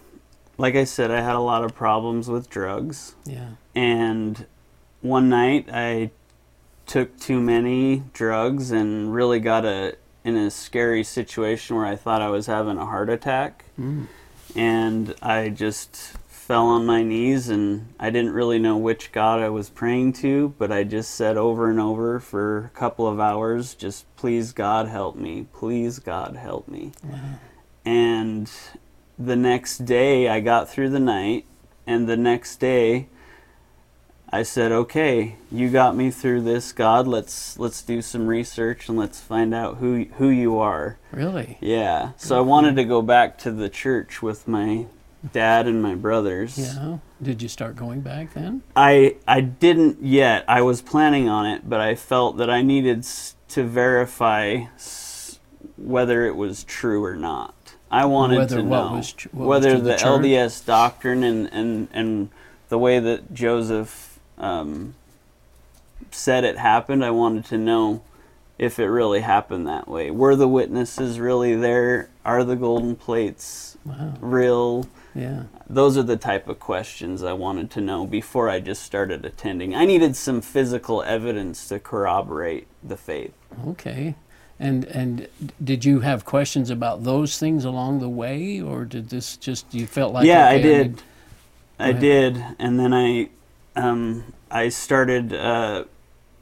like 0.57 0.75
I 0.75 0.85
said, 0.85 1.11
I 1.11 1.19
had 1.21 1.35
a 1.35 1.41
lot 1.41 1.63
of 1.65 1.75
problems 1.75 2.29
with 2.29 2.49
drugs. 2.49 3.15
Yeah. 3.25 3.49
and 3.75 4.45
one 5.01 5.29
night 5.29 5.69
I 5.71 6.11
took 6.85 7.19
too 7.19 7.39
many 7.41 8.03
drugs 8.13 8.71
and 8.71 9.13
really 9.13 9.39
got 9.39 9.65
a 9.65 9.95
in 10.23 10.35
a 10.35 10.49
scary 10.49 11.03
situation 11.03 11.75
where 11.75 11.85
I 11.85 11.95
thought 11.95 12.21
I 12.21 12.29
was 12.29 12.47
having 12.47 12.77
a 12.77 12.85
heart 12.85 13.09
attack 13.09 13.65
Mm. 13.79 14.07
And 14.57 15.13
I 15.21 15.49
just 15.49 15.95
fell 16.27 16.65
on 16.67 16.85
my 16.85 17.03
knees 17.03 17.47
and 17.49 17.93
I 17.99 18.09
didn't 18.09 18.31
really 18.33 18.57
know 18.57 18.77
which 18.77 19.11
God 19.11 19.39
I 19.39 19.49
was 19.49 19.69
praying 19.69 20.13
to 20.13 20.55
but 20.57 20.71
I 20.71 20.83
just 20.83 21.11
said 21.11 21.37
over 21.37 21.69
and 21.69 21.79
over 21.79 22.19
for 22.19 22.65
a 22.65 22.69
couple 22.77 23.05
of 23.07 23.19
hours 23.19 23.75
just 23.75 24.05
please 24.15 24.53
God 24.53 24.87
help 24.87 25.15
me 25.15 25.45
please 25.53 25.99
God 25.99 26.35
help 26.35 26.67
me. 26.67 26.93
And 27.85 28.49
the 29.19 29.35
next 29.35 29.79
day 29.79 30.27
I 30.27 30.39
got 30.39 30.69
through 30.69 30.89
the 30.89 30.99
night 30.99 31.45
and 31.85 32.07
the 32.07 32.17
next 32.17 32.57
day 32.57 33.07
I 34.29 34.43
said, 34.43 34.71
"Okay, 34.71 35.35
you 35.51 35.69
got 35.69 35.95
me 35.95 36.11
through 36.11 36.41
this, 36.41 36.71
God. 36.73 37.07
Let's 37.07 37.57
let's 37.57 37.81
do 37.81 38.01
some 38.01 38.27
research 38.27 38.89
and 38.89 38.97
let's 38.97 39.19
find 39.19 39.53
out 39.53 39.77
who 39.77 40.05
who 40.17 40.29
you 40.29 40.57
are." 40.59 40.97
Really? 41.11 41.57
Yeah. 41.61 42.11
So 42.17 42.37
I 42.37 42.41
wanted 42.41 42.75
to 42.75 42.83
go 42.83 43.01
back 43.01 43.37
to 43.39 43.51
the 43.51 43.69
church 43.69 44.21
with 44.21 44.47
my 44.47 44.87
dad 45.31 45.67
and 45.67 45.81
my 45.81 45.95
brothers. 45.95 46.57
Yeah. 46.57 46.97
Did 47.21 47.41
you 47.41 47.47
start 47.47 47.75
going 47.75 48.01
back 48.01 48.33
then? 48.33 48.63
I 48.75 49.15
I 49.27 49.41
didn't 49.41 50.03
yet. 50.03 50.43
I 50.47 50.61
was 50.61 50.81
planning 50.81 51.29
on 51.29 51.45
it, 51.45 51.69
but 51.69 51.79
I 51.79 51.95
felt 51.95 52.37
that 52.37 52.49
I 52.49 52.61
needed 52.61 53.05
to 53.49 53.63
verify 53.63 54.65
whether 55.77 56.25
it 56.25 56.35
was 56.35 56.63
true 56.63 57.03
or 57.03 57.15
not. 57.15 57.53
I 57.89 58.05
wanted 58.05 58.39
Whether 58.39 58.57
to 58.57 58.63
know 58.63 58.91
was 58.93 59.13
whether 59.31 59.77
the 59.77 59.91
the. 59.91 59.95
LDS 59.95 60.65
doctrine 60.65 61.23
and, 61.23 61.47
and, 61.53 61.87
and 61.93 62.29
the 62.67 62.77
way 62.77 62.99
that 62.99 63.33
Joseph 63.33 64.06
um, 64.37 64.95
said 66.11 66.43
it 66.43 66.57
happened. 66.57 67.03
I 67.03 67.11
wanted 67.11 67.45
to 67.45 67.57
know 67.57 68.01
if 68.57 68.79
it 68.79 68.85
really 68.87 69.21
happened 69.21 69.67
that 69.67 69.87
way. 69.87 70.09
Were 70.11 70.35
the 70.35 70.47
witnesses 70.47 71.19
really 71.19 71.55
there? 71.55 72.09
Are 72.25 72.43
the 72.43 72.55
golden 72.55 72.95
plates 72.95 73.77
Wow. 73.85 74.13
real? 74.19 74.87
Yeah. 75.15 75.43
Those 75.69 75.97
are 75.97 76.03
the 76.03 76.17
type 76.17 76.47
of 76.47 76.59
questions 76.59 77.23
I 77.23 77.33
wanted 77.33 77.71
to 77.71 77.81
know 77.81 78.05
before 78.05 78.49
I 78.49 78.59
just 78.59 78.83
started 78.83 79.25
attending. 79.25 79.73
I 79.75 79.85
needed 79.85 80.15
some 80.15 80.41
physical 80.41 81.01
evidence 81.03 81.67
to 81.69 81.79
corroborate 81.79 82.67
the 82.83 82.97
faith. 82.97 83.33
Okay. 83.67 84.15
And 84.59 84.85
and 84.85 85.27
did 85.63 85.85
you 85.85 85.99
have 85.99 86.25
questions 86.25 86.71
about 86.71 87.03
those 87.03 87.37
things 87.37 87.63
along 87.63 87.99
the 87.99 88.09
way, 88.09 88.59
or 88.59 88.85
did 88.85 89.09
this 89.09 89.37
just 89.37 89.71
you 89.71 89.85
felt 89.85 90.13
like? 90.13 90.25
yeah, 90.25 90.47
okay, 90.47 90.55
I 90.55 90.61
did. 90.61 90.87
need- 90.93 91.01
I 91.79 91.91
did, 91.91 92.43
and 92.57 92.79
then 92.79 92.91
I, 92.91 93.29
um, 93.77 94.33
I 94.49 94.69
started 94.69 95.33
uh, 95.33 95.85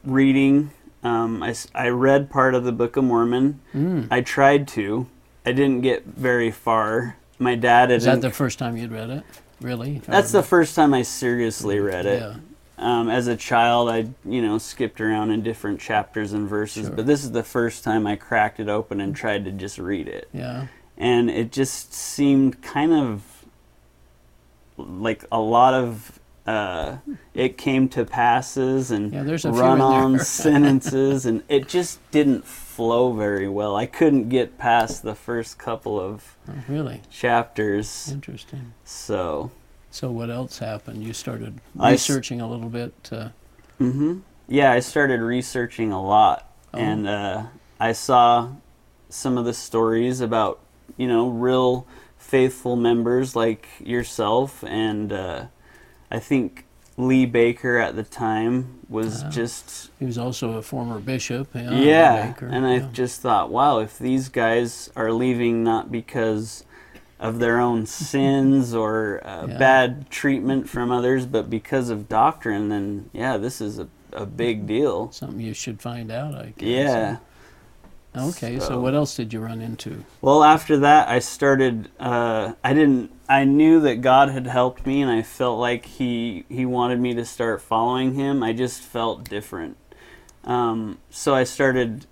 reading. 0.03 0.71
Um, 1.03 1.43
I, 1.43 1.53
I 1.75 1.89
read 1.89 2.29
part 2.29 2.55
of 2.55 2.63
the 2.63 2.71
Book 2.71 2.97
of 2.97 3.03
Mormon. 3.03 3.59
Mm. 3.73 4.07
I 4.09 4.21
tried 4.21 4.67
to. 4.69 5.07
I 5.45 5.51
didn't 5.51 5.81
get 5.81 6.05
very 6.05 6.49
far. 6.49 7.17
My 7.37 7.55
dad 7.55 7.89
had. 7.89 7.97
Is 7.97 8.05
that 8.05 8.21
the 8.21 8.31
first 8.31 8.57
time 8.57 8.77
you'd 8.77 8.91
read 8.91 9.09
it? 9.09 9.23
Really? 9.61 9.99
that's 10.05 10.31
the 10.31 10.43
first 10.43 10.75
time 10.75 10.93
I 10.93 11.01
seriously 11.03 11.79
read 11.79 12.05
it. 12.05 12.21
Yeah. 12.21 12.35
Um, 12.77 13.09
as 13.09 13.27
a 13.27 13.37
child, 13.37 13.89
I 13.89 14.07
you 14.25 14.41
know 14.41 14.57
skipped 14.57 14.99
around 14.99 15.31
in 15.31 15.43
different 15.43 15.79
chapters 15.79 16.33
and 16.33 16.47
verses, 16.47 16.87
Sure. 16.87 16.95
but 16.95 17.05
this 17.05 17.23
is 17.23 17.31
the 17.31 17.43
first 17.43 17.83
time 17.83 18.05
I 18.05 18.17
cracked 18.17 18.59
it 18.59 18.67
open 18.67 18.99
and 18.99 19.15
tried 19.15 19.45
to 19.45 19.51
just 19.51 19.77
read 19.77 20.09
it, 20.09 20.27
Yeah. 20.33 20.67
and 20.97 21.29
it 21.29 21.53
just 21.53 21.93
seemed 21.93 22.61
kind 22.61 22.91
of 22.91 23.45
like 24.77 25.23
a 25.31 25.39
lot 25.39 25.73
of 25.73 26.19
uh, 26.45 26.97
it 27.33 27.57
came 27.57 27.89
to 27.89 28.05
passes 28.05 28.91
and 28.91 29.11
Yeah, 29.11 29.23
there's 29.23 29.45
a 29.45 29.49
few 29.51 29.59
in 29.59 29.65
run-on 29.65 30.19
sentences, 30.25 31.25
and 31.25 31.43
it 31.49 31.67
just 31.67 31.99
didn't 32.11 32.45
flow 32.45 33.13
very 33.13 33.47
well. 33.49 33.75
I 33.75 33.85
couldn't 33.85 34.29
get 34.29 34.57
past 34.57 35.01
the 35.03 35.15
first 35.15 35.57
couple 35.57 35.99
of 35.99 36.35
Oh, 36.47 36.53
really 36.67 37.01
chapters, 37.09 38.09
interesting. 38.11 38.73
so. 38.83 39.51
So 39.91 40.11
what 40.11 40.29
else 40.29 40.59
happened? 40.59 41.03
You 41.03 41.13
started 41.13 41.59
researching 41.73 42.41
a 42.41 42.49
little 42.49 42.69
bit. 42.69 42.93
Uh, 43.11 43.29
hmm 43.77 44.19
Yeah, 44.47 44.71
I 44.71 44.81
started 44.81 45.21
researching 45.21 45.91
a 45.91 46.01
lot, 46.05 46.51
Oh. 46.73 46.77
and 46.79 47.07
uh, 47.07 47.43
I 47.79 47.93
saw 47.93 48.49
some 49.09 49.37
of 49.37 49.45
the 49.45 49.53
stories 49.53 50.19
about 50.21 50.59
you 50.97 51.07
know 51.07 51.29
real 51.29 51.87
faithful 52.17 52.75
members 52.75 53.35
like 53.35 53.67
yourself, 53.79 54.63
and 54.67 55.11
uh, 55.13 55.45
I 56.15 56.19
think 56.19 56.65
Lee 56.97 57.25
Baker 57.25 57.77
at 57.77 57.95
the 57.95 58.03
time 58.03 58.79
was 58.87 59.23
Wow. 59.23 59.29
just 59.29 59.91
he 59.99 60.05
was 60.05 60.17
also 60.17 60.53
a 60.57 60.61
former 60.61 60.99
bishop. 60.99 61.49
Yeah. 61.53 61.71
yeah, 61.71 62.27
Baker, 62.27 62.47
and 62.47 62.65
I 62.65 62.79
just 62.79 63.19
thought, 63.21 63.49
wow, 63.51 63.79
if 63.79 63.99
these 63.99 64.29
guys 64.29 64.89
are 64.95 65.11
leaving 65.11 65.63
not 65.63 65.91
because 65.91 66.63
of 67.19 67.39
their 67.39 67.59
own 67.59 67.85
sins 68.11 68.73
or 68.73 69.21
uh, 69.27 69.47
Yeah. 69.47 69.57
bad 69.57 70.09
treatment 70.09 70.69
from 70.69 70.89
others, 70.91 71.25
but 71.25 71.49
because 71.49 71.89
of 71.89 72.07
doctrine, 72.07 72.69
then 72.69 73.09
yeah, 73.13 73.35
this 73.37 73.59
is 73.59 73.77
a, 73.79 73.87
a 74.13 74.25
big 74.25 74.65
deal. 74.65 75.11
something 75.11 75.41
you 75.41 75.53
should 75.53 75.81
find 75.81 76.09
out. 76.11 76.33
I 76.35 76.53
guess. 76.57 76.67
Yeah. 76.69 77.17
Okay. 78.15 78.59
So, 78.59 78.65
So- 78.67 78.79
what 78.81 78.93
else 78.95 79.15
did 79.15 79.33
you 79.33 79.39
run 79.39 79.61
into? 79.61 80.03
Well, 80.21 80.43
after 80.43 80.77
that, 80.77 81.07
I 81.09 81.19
started. 81.19 81.89
Uh, 81.99 82.53
I 82.63 82.73
didn't. 82.73 83.11
I 83.27 83.43
knew 83.43 83.79
that 83.81 84.01
God 84.01 84.29
had 84.29 84.45
helped 84.47 84.85
me, 84.85 85.01
and 85.01 85.09
I 85.11 85.21
felt 85.21 85.59
like 85.59 85.85
he 85.85 86.45
He 86.49 86.65
wanted 86.65 86.99
me 86.99 87.13
to 87.15 87.25
start 87.25 87.61
following 87.61 88.13
Him. 88.15 88.43
I 88.43 88.53
just 88.53 88.81
felt 88.81 89.27
different. 89.29 89.77
Um, 90.43 90.99
so 91.09 91.33
I 91.35 91.43
started. 91.43 92.05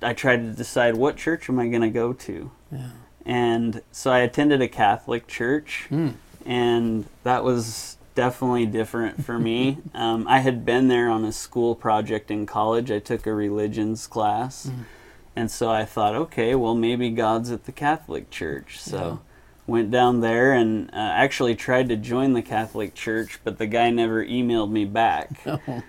I 0.00 0.14
tried 0.14 0.38
to 0.42 0.50
decide 0.50 0.96
what 0.96 1.16
church 1.16 1.48
am 1.48 1.58
I 1.60 1.68
going 1.68 1.82
to 1.82 1.90
go 1.90 2.12
to, 2.12 2.50
Yeah. 2.72 2.88
and 3.24 3.82
so 3.92 4.10
I 4.10 4.18
attended 4.20 4.60
a 4.60 4.66
Catholic 4.66 5.28
church, 5.28 5.84
Hmm. 5.90 6.08
and 6.44 7.04
that 7.22 7.44
was 7.44 7.98
definitely 8.16 8.66
different 8.66 9.24
for 9.24 9.38
me. 9.38 9.78
um, 9.94 10.26
I 10.26 10.40
had 10.40 10.64
been 10.64 10.88
there 10.88 11.08
on 11.08 11.24
a 11.24 11.30
school 11.30 11.76
project 11.76 12.32
in 12.32 12.46
college. 12.46 12.90
I 12.90 12.98
took 12.98 13.26
a 13.28 13.32
religions 13.32 14.08
class. 14.08 14.66
Mm. 14.66 14.84
And 15.34 15.50
so 15.50 15.70
I 15.70 15.84
thought, 15.84 16.14
okay, 16.14 16.54
well, 16.54 16.74
maybe 16.74 17.10
God's 17.10 17.50
at 17.50 17.64
the 17.64 17.72
Catholic 17.72 18.30
Church. 18.30 18.78
So 18.80 18.96
Yeah. 18.98 19.16
went 19.66 19.90
down 19.90 20.20
there 20.20 20.52
and 20.52 20.90
uh, 20.90 20.96
actually 20.96 21.54
tried 21.54 21.88
to 21.88 21.96
join 21.96 22.34
the 22.34 22.42
Catholic 22.42 22.94
Church, 22.94 23.40
but 23.44 23.56
the 23.58 23.66
guy 23.66 23.90
never 23.90 24.24
emailed 24.24 24.70
me 24.70 24.84
back. 24.84 25.30
Oh, 25.46 25.82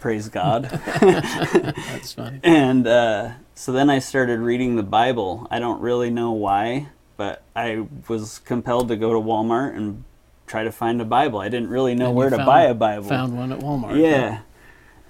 Praise 0.00 0.28
God. 0.28 0.64
that's 1.00 2.12
funny. 2.12 2.38
and 2.44 2.86
uh, 2.86 3.30
so 3.56 3.72
then 3.72 3.90
I 3.90 3.98
started 3.98 4.38
reading 4.38 4.76
the 4.76 4.84
Bible. 4.84 5.48
I 5.50 5.58
don't 5.58 5.80
really 5.80 6.08
know 6.08 6.30
why, 6.30 6.90
but 7.16 7.42
I 7.56 7.86
was 8.08 8.38
compelled 8.38 8.86
to 8.88 8.96
go 8.96 9.12
to 9.12 9.18
Walmart 9.18 9.76
and 9.76 10.04
try 10.46 10.62
to 10.62 10.70
find 10.70 11.00
a 11.00 11.04
Bible. 11.04 11.40
I 11.40 11.48
didn't 11.48 11.68
really 11.70 11.96
know 11.96 12.08
And 12.08 12.14
where 12.16 12.30
to 12.30 12.36
found- 12.36 12.46
buy 12.46 12.62
a 12.66 12.74
Bible. 12.74 13.08
Found 13.08 13.36
one 13.36 13.50
at 13.50 13.58
Walmart. 13.58 14.00
Yeah. 14.00 14.42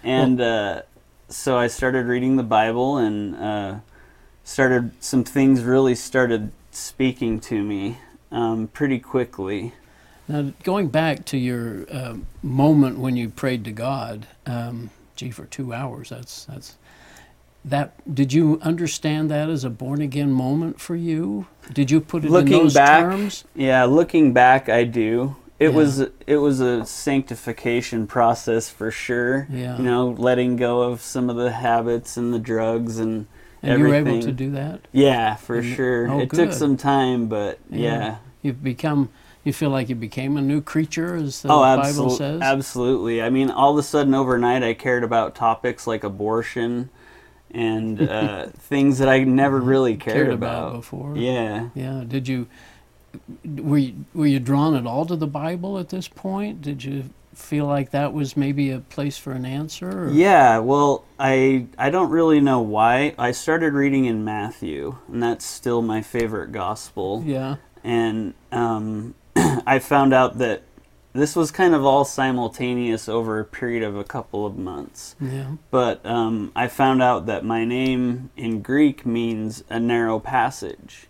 And 0.03 0.41
uh, 0.41 0.83
so 1.29 1.57
I 1.57 1.67
started 1.67 2.07
reading 2.07 2.37
the 2.37 2.43
Bible 2.43 2.97
and 2.97 3.37
uh, 3.37 3.79
started, 4.45 4.93
some 5.03 5.25
things 5.25 5.63
really 5.63 5.95
started 5.95 6.51
speaking 6.71 7.41
to 7.41 7.63
me 7.63 7.99
um, 8.31 8.69
pretty 8.69 8.99
quickly. 8.99 9.73
Now, 10.27 10.53
going 10.63 10.89
back 10.89 11.25
to 11.27 11.39
your 11.39 11.87
uh, 11.91 12.17
moment 12.43 12.99
when 12.99 13.17
you 13.17 13.31
prayed 13.31 13.65
to 13.65 13.73
God, 13.73 14.27
um, 14.47 14.91
gee, 15.17 15.31
for 15.31 15.47
two 15.47 15.73
hours, 15.73 16.11
that's 16.11 16.45
that's 16.45 16.77
that. 17.65 17.95
Did 18.15 18.35
you 18.35 18.59
understand 18.61 19.31
that 19.31 19.49
as 19.49 19.65
a 19.65 19.71
born 19.71 20.03
again 20.03 20.31
moment 20.31 20.81
for 20.81 20.95
you? 20.95 21.47
Did 21.73 21.91
you 21.91 22.03
put 22.03 22.25
it 22.25 22.27
in 22.27 22.33
Looking 22.33 22.53
those 22.53 22.75
back, 22.75 23.05
terms? 23.05 23.45
Yeah, 23.55 23.85
looking 23.85 24.35
back, 24.35 24.69
I 24.69 24.85
do. 24.85 25.37
It 25.59 25.71
Yeah. 25.71 25.75
was 25.77 26.01
it 26.27 26.37
was 26.37 26.61
a 26.61 26.85
sanctification 26.87 28.07
process 28.07 28.69
for 28.71 28.91
sure. 28.91 29.47
Yeah. 29.51 29.77
You 29.79 29.83
know, 29.85 30.15
letting 30.17 30.57
go 30.57 30.83
of 30.83 31.01
some 31.03 31.29
of 31.29 31.37
the 31.37 31.51
habits 31.53 32.17
and 32.17 32.33
the 32.33 32.39
drugs 32.39 32.99
and 32.99 33.27
And 33.63 33.73
everything. 33.73 33.97
you 33.97 34.05
were 34.05 34.11
able 34.19 34.23
to 34.23 34.33
do 34.33 34.51
that. 34.53 34.81
Yeah, 34.93 35.35
for 35.35 35.57
And- 35.57 35.67
sure. 35.75 36.09
oh, 36.11 36.21
it 36.21 36.31
took 36.31 36.53
some 36.53 36.77
time, 36.77 37.27
but 37.27 37.59
yeah. 37.71 38.17
You've 38.43 38.63
become. 38.63 39.09
You 39.45 39.53
feel 39.53 39.71
like 39.71 39.89
you 39.89 39.95
became 39.95 40.37
a 40.37 40.43
new 40.43 40.61
creature, 40.61 41.15
as 41.17 41.43
the 41.43 41.49
Oh, 41.49 41.61
Bible 41.61 42.11
says. 42.11 42.41
Absolutely. 42.43 43.23
I 43.23 43.31
mean, 43.31 43.51
all 43.51 43.73
of 43.73 43.79
a 43.79 43.83
sudden 43.83 44.15
overnight, 44.15 44.63
I 44.63 44.75
cared 44.75 45.03
about 45.03 45.35
topics 45.35 45.87
like 45.87 46.05
abortion 46.05 46.91
and 47.51 48.01
uh, 48.11 48.47
things 48.59 48.99
that 48.99 49.09
I 49.09 49.25
never 49.25 49.59
really 49.59 49.97
cared, 49.97 50.17
Cared 50.17 50.33
about 50.35 50.73
before. 50.75 51.17
Yeah. 51.17 51.69
Yeah. 51.75 52.05
Did 52.07 52.29
you 52.29 52.47
were 53.45 53.79
you, 53.79 54.05
were 54.15 54.27
you 54.27 54.39
drawn 54.41 54.75
at 54.77 54.87
all 54.87 55.07
to 55.07 55.17
the 55.17 55.27
Bible 55.27 55.79
at 55.79 55.89
this 55.89 56.09
point? 56.09 56.63
Did 56.63 56.85
you 56.85 57.11
feel 57.35 57.67
like 57.67 57.91
that 57.91 58.13
was 58.13 58.37
maybe 58.37 58.71
a 58.71 58.81
place 58.81 59.17
for 59.17 59.33
an 59.33 59.45
answer? 59.45 60.07
or- 60.07 60.11
Yeah, 60.11 60.59
well, 60.59 61.05
I 61.19 61.67
I 61.79 61.91
don't 61.91 62.11
really 62.11 62.41
know 62.41 62.61
why. 62.61 63.15
I 63.19 63.31
started 63.33 63.73
reading 63.75 64.05
in 64.07 64.25
Matthew, 64.25 64.97
and 65.09 65.23
that's 65.23 65.45
still 65.45 65.83
my 65.83 66.03
favorite 66.03 66.53
gospel. 66.53 67.23
Yeah. 67.25 67.57
And 67.85 68.35
um, 68.53 69.15
I 69.37 69.79
found 69.79 70.13
out 70.13 70.39
that 70.39 70.63
this 71.15 71.35
was 71.35 71.51
kind 71.51 71.75
of 71.75 71.85
all 71.85 72.05
simultaneous 72.05 73.09
over 73.09 73.41
a 73.41 73.45
period 73.45 73.83
of 73.83 73.97
a 73.97 74.05
couple 74.05 74.45
of 74.47 74.57
months. 74.59 75.17
Yeah. 75.21 75.53
But 75.71 76.05
um, 76.05 76.53
I 76.55 76.69
found 76.69 77.03
out 77.03 77.27
that 77.27 77.45
my 77.45 77.65
name 77.65 78.31
in 78.37 78.61
Greek 78.63 79.05
means 79.07 79.65
a 79.71 79.81
narrow 79.81 80.21
passage. 80.21 81.08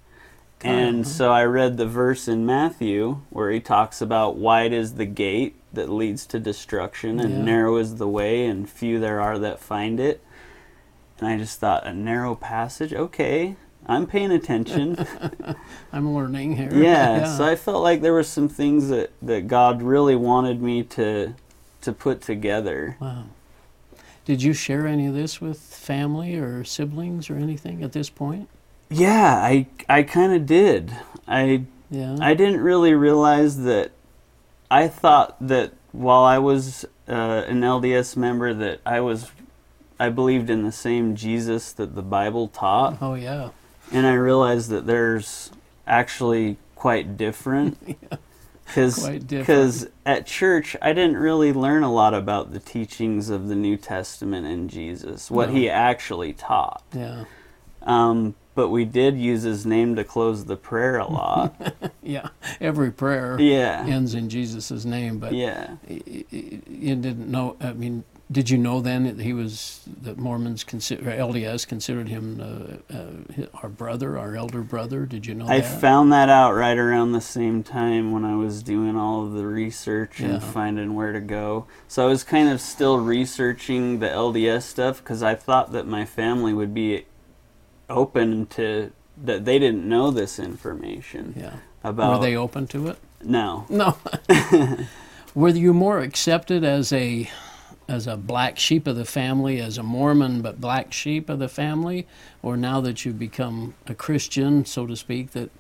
And 0.62 1.02
Uh-huh. 1.04 1.10
so 1.12 1.32
I 1.32 1.44
read 1.44 1.76
the 1.76 1.86
verse 1.86 2.26
in 2.26 2.44
Matthew 2.44 3.18
where 3.30 3.50
he 3.50 3.60
talks 3.60 4.00
about 4.00 4.36
wide 4.36 4.72
is 4.72 4.94
the 4.94 5.06
gate 5.06 5.54
that 5.72 5.88
leads 5.88 6.26
to 6.26 6.40
destruction, 6.40 7.20
and 7.20 7.38
Yeah. 7.38 7.44
narrow 7.44 7.76
is 7.76 7.96
the 7.96 8.08
way, 8.08 8.44
and 8.46 8.68
few 8.68 8.98
there 8.98 9.20
are 9.20 9.38
that 9.38 9.60
find 9.60 10.00
it. 10.00 10.20
And 11.20 11.28
I 11.28 11.36
just 11.36 11.60
thought, 11.60 11.86
a 11.86 11.92
narrow 11.92 12.34
passage? 12.34 12.92
Okay, 12.92 13.56
I'm 13.86 14.06
paying 14.06 14.30
attention. 14.32 14.96
I'm 15.92 16.12
learning 16.14 16.56
here. 16.56 16.74
yeah, 16.74 17.36
so 17.36 17.44
I 17.44 17.54
felt 17.54 17.82
like 17.82 18.00
there 18.02 18.12
were 18.12 18.22
some 18.24 18.48
things 18.48 18.88
that, 18.88 19.10
that 19.22 19.46
God 19.48 19.82
really 19.82 20.16
wanted 20.16 20.60
me 20.62 20.82
to 20.84 21.34
to 21.82 21.92
put 21.92 22.20
together. 22.20 22.96
wow. 23.00 23.24
Did 24.24 24.42
you 24.42 24.52
share 24.52 24.86
any 24.86 25.06
of 25.06 25.14
this 25.14 25.40
with 25.40 25.58
family 25.60 26.34
or 26.36 26.64
siblings 26.64 27.30
or 27.30 27.36
anything 27.36 27.82
at 27.84 27.92
this 27.92 28.10
point? 28.10 28.48
Yeah, 28.90 29.35
I 29.42 29.66
I 29.88 30.02
kind 30.02 30.33
of 30.33 30.47
did. 30.47 30.92
I 31.26 31.64
Yeah. 31.90 32.16
I 32.21 32.35
didn't 32.35 32.61
really 32.61 32.95
realize 32.95 33.62
that. 33.64 33.90
I 34.71 34.88
thought 34.88 35.37
that 35.40 35.73
while 35.92 36.25
I 36.25 36.38
was 36.38 36.85
uh, 37.09 37.12
an 37.47 37.62
LDS 37.62 38.16
member, 38.16 38.52
that 38.52 38.80
I 38.85 39.00
was, 39.00 39.30
I 39.99 40.11
believed 40.11 40.51
in 40.51 40.62
the 40.62 40.72
same 40.72 41.16
Jesus 41.16 41.72
that 41.72 41.94
the 41.94 42.03
Bible 42.03 42.48
taught, 42.48 42.98
oh 43.01 43.14
yeah. 43.14 43.48
and 43.90 44.07
I 44.07 44.12
realized 44.12 44.68
that 44.68 44.87
there's 44.87 45.51
actually 45.87 46.59
quite 46.74 47.16
different. 47.16 47.79
Because 48.68 48.98
Quite 48.98 49.27
different. 49.27 49.90
at 50.05 50.27
church, 50.27 50.77
I 50.83 50.92
didn't 50.92 51.16
really 51.16 51.55
learn 51.55 51.83
a 51.83 51.90
lot 51.90 52.12
about 52.12 52.53
the 52.53 52.59
teachings 52.59 53.31
of 53.31 53.48
the 53.48 53.55
New 53.55 53.79
Testament 53.79 54.46
and 54.46 54.68
Jesus, 54.68 55.31
what 55.31 55.48
No. 55.48 55.55
he 55.55 55.70
actually 55.70 56.35
taught. 56.35 56.83
Yeah. 56.94 57.24
Um, 57.83 58.35
but 58.59 58.71
we 58.71 58.85
did 58.85 59.16
use 59.16 59.44
his 59.44 59.64
name 59.64 59.94
to 59.94 60.03
close 60.03 60.47
the 60.47 60.57
prayer 60.57 60.99
a 60.99 61.07
lot. 61.07 61.55
Yeah. 62.03 62.31
Every 62.59 62.90
prayer 62.90 63.38
yeah. 63.38 63.85
ends 63.87 64.14
in 64.14 64.31
Jesus' 64.31 64.85
name, 64.87 65.18
but 65.18 65.35
Yeah. 65.35 65.77
you 65.87 66.97
didn't 66.97 67.31
know. 67.31 67.55
I 67.61 67.75
mean, 67.75 68.05
did 68.33 68.49
you 68.49 68.57
know 68.57 68.81
then 68.81 69.05
that 69.05 69.21
he 69.23 69.35
was 69.35 69.83
that 70.03 70.16
Mormons 70.16 70.64
consider 70.64 71.03
LDS 71.11 71.68
considered 71.68 72.09
him 72.09 72.40
uh, 72.40 72.94
uh, 72.97 73.47
our 73.62 73.68
brother, 73.68 74.18
our 74.18 74.35
elder 74.37 74.62
brother? 74.62 75.05
Did 75.05 75.27
you 75.27 75.35
know 75.35 75.47
that 75.47 75.53
I 75.53 75.61
that? 75.61 75.81
found 75.83 76.11
that 76.12 76.31
out 76.31 76.53
right 76.55 76.79
around 76.79 77.12
the 77.12 77.21
same 77.21 77.62
time 77.62 78.11
when 78.11 78.25
I 78.25 78.35
was 78.37 78.62
doing 78.62 78.97
all 78.97 79.27
of 79.27 79.33
the 79.35 79.47
research 79.47 80.18
and 80.21 80.33
Yeah. 80.33 80.38
finding 80.40 80.94
where 80.94 81.12
to 81.12 81.21
go. 81.21 81.66
So 81.88 82.07
I 82.07 82.09
was 82.09 82.25
kind 82.25 82.49
of 82.49 82.61
still 82.62 82.99
researching 82.99 83.99
the 83.99 84.09
LDS 84.09 84.62
stuff 84.66 84.99
because 85.03 85.23
I 85.23 85.35
thought 85.35 85.73
that 85.73 85.87
my 85.87 86.07
family 86.07 86.55
would 86.55 86.73
be 86.73 87.05
open 87.88 88.46
to 88.46 88.92
that 89.24 89.44
they 89.44 89.59
didn't 89.59 89.88
know 89.88 90.11
this 90.11 90.38
information 90.38 91.35
yeah. 91.37 91.57
about 91.83 92.20
Were 92.20 92.27
they 92.27 92.37
open 92.37 92.66
to 92.68 92.88
it? 92.88 92.98
no 93.22 93.66
No. 93.68 93.96
Were 95.35 95.48
you 95.51 95.74
more 95.74 96.01
accepted 96.01 96.64
as 96.64 96.92
a 96.92 97.31
as 97.88 98.07
a 98.07 98.16
black 98.16 98.59
sheep 98.59 98.87
of 98.87 98.96
the 98.96 99.05
family, 99.05 99.61
as 99.61 99.79
a 99.79 99.83
Mormon 99.83 100.42
but 100.42 100.61
black 100.61 100.92
sheep 100.92 101.31
of 101.31 101.38
the 101.38 101.48
family, 101.48 102.07
or 102.42 102.57
now 102.57 102.81
that 102.83 103.05
you've 103.05 103.18
become 103.18 103.74
a 103.87 103.94
Christian, 103.94 104.64
so 104.66 104.87
to 104.87 104.94
speak, 104.94 105.31
that 105.31 105.51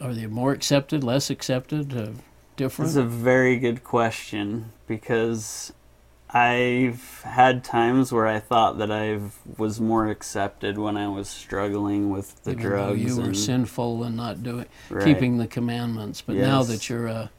are 0.00 0.14
they 0.14 0.26
more 0.26 0.52
accepted, 0.52 1.02
less 1.02 1.28
accepted, 1.28 1.96
uh, 1.96 2.10
different? 2.56 2.90
It's 2.90 2.96
a 2.96 3.02
very 3.02 3.58
good 3.58 3.82
question 3.82 4.72
because 4.86 5.72
I've 6.32 7.22
had 7.24 7.64
times 7.64 8.12
where 8.12 8.26
I 8.26 8.38
thought 8.38 8.78
that 8.78 8.90
I 8.90 9.18
was 9.58 9.80
more 9.80 10.08
accepted 10.08 10.78
when 10.78 10.96
I 10.96 11.08
was 11.08 11.28
struggling 11.28 12.10
with 12.10 12.42
the 12.44 12.52
Even 12.52 12.62
drugs. 12.64 13.00
you 13.02 13.16
were 13.16 13.24
and, 13.24 13.36
sinful 13.36 14.04
and 14.04 14.16
not 14.16 14.42
doing 14.42 14.66
Right. 14.88 15.04
keeping 15.04 15.38
the 15.38 15.46
commandments. 15.48 16.20
But 16.20 16.36
now 16.36 16.62
that 16.62 16.88
you're 16.88 17.08
a, 17.08 17.30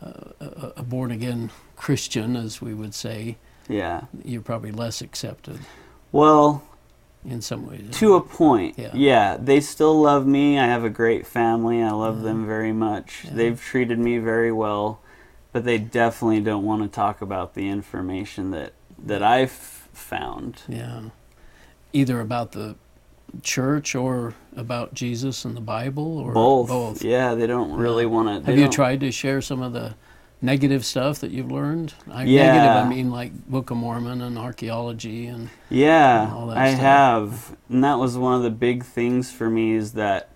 a, 0.00 0.72
a 0.78 0.82
born 0.82 1.10
again 1.10 1.50
Christian, 1.76 2.34
as 2.36 2.62
we 2.62 2.72
would 2.72 2.94
say, 2.94 3.36
yeah. 3.68 4.02
you're 4.24 4.40
probably 4.42 4.72
less 4.72 5.00
accepted 5.02 5.58
Well, 6.10 6.62
in 7.26 7.42
some 7.42 7.66
ways. 7.66 7.88
to 7.92 8.14
a 8.14 8.20
point. 8.22 8.78
Yeah. 8.78 8.90
Yeah. 8.94 9.36
They 9.38 9.60
still 9.60 10.00
love 10.00 10.26
me. 10.26 10.58
I 10.58 10.66
have 10.66 10.84
a 10.84 10.90
great 10.90 11.26
family. 11.26 11.82
I 11.82 11.90
love 11.90 12.22
them 12.22 12.44
Mhm. 12.44 12.46
very 12.46 12.72
much. 12.72 13.22
Yeah. 13.24 13.30
They've 13.34 13.60
treated 13.60 13.98
me 13.98 14.18
very 14.18 14.52
well, 14.52 15.00
but 15.54 15.64
they 15.64 15.78
definitely 15.78 16.40
don't 16.40 16.64
want 16.64 16.82
to 16.82 16.88
talk 16.88 17.22
about 17.22 17.54
the 17.54 17.68
information 17.68 18.50
that 18.50 18.72
that 19.06 19.22
I've 19.22 19.52
found. 19.52 20.62
Yeah. 20.68 21.02
Either 21.92 22.20
about 22.20 22.52
the 22.52 22.74
church 23.42 23.94
or 23.94 24.34
about 24.56 24.94
Jesus 24.94 25.44
and 25.44 25.56
the 25.56 25.60
Bible 25.60 26.18
or 26.18 26.32
Both. 26.32 26.68
both. 26.68 27.04
Yeah, 27.04 27.34
they 27.36 27.46
don't 27.46 27.72
really 27.72 28.02
Yeah. 28.02 28.10
want 28.10 28.44
to. 28.44 28.50
Have 28.50 28.58
you 28.58 28.68
tried 28.68 28.98
to 29.00 29.12
share 29.12 29.40
some 29.40 29.62
of 29.62 29.72
the 29.72 29.94
negative 30.42 30.84
stuff 30.84 31.20
that 31.20 31.30
you've 31.30 31.52
learned? 31.52 31.94
I, 32.10 32.24
Negative, 32.24 32.70
I 32.70 32.88
mean 32.88 33.12
like 33.12 33.32
Book 33.48 33.70
of 33.70 33.76
Mormon 33.76 34.22
and 34.22 34.36
archaeology 34.36 35.26
and 35.26 35.50
Yeah, 35.70 36.32
all 36.34 36.48
that 36.48 36.56
I 36.56 36.70
stuff. 36.70 36.80
have. 36.80 37.56
And 37.70 37.84
that 37.84 38.00
was 38.00 38.18
one 38.18 38.34
of 38.34 38.42
the 38.42 38.50
big 38.50 38.84
things 38.84 39.30
for 39.30 39.48
me 39.48 39.74
is 39.74 39.92
that 39.92 40.30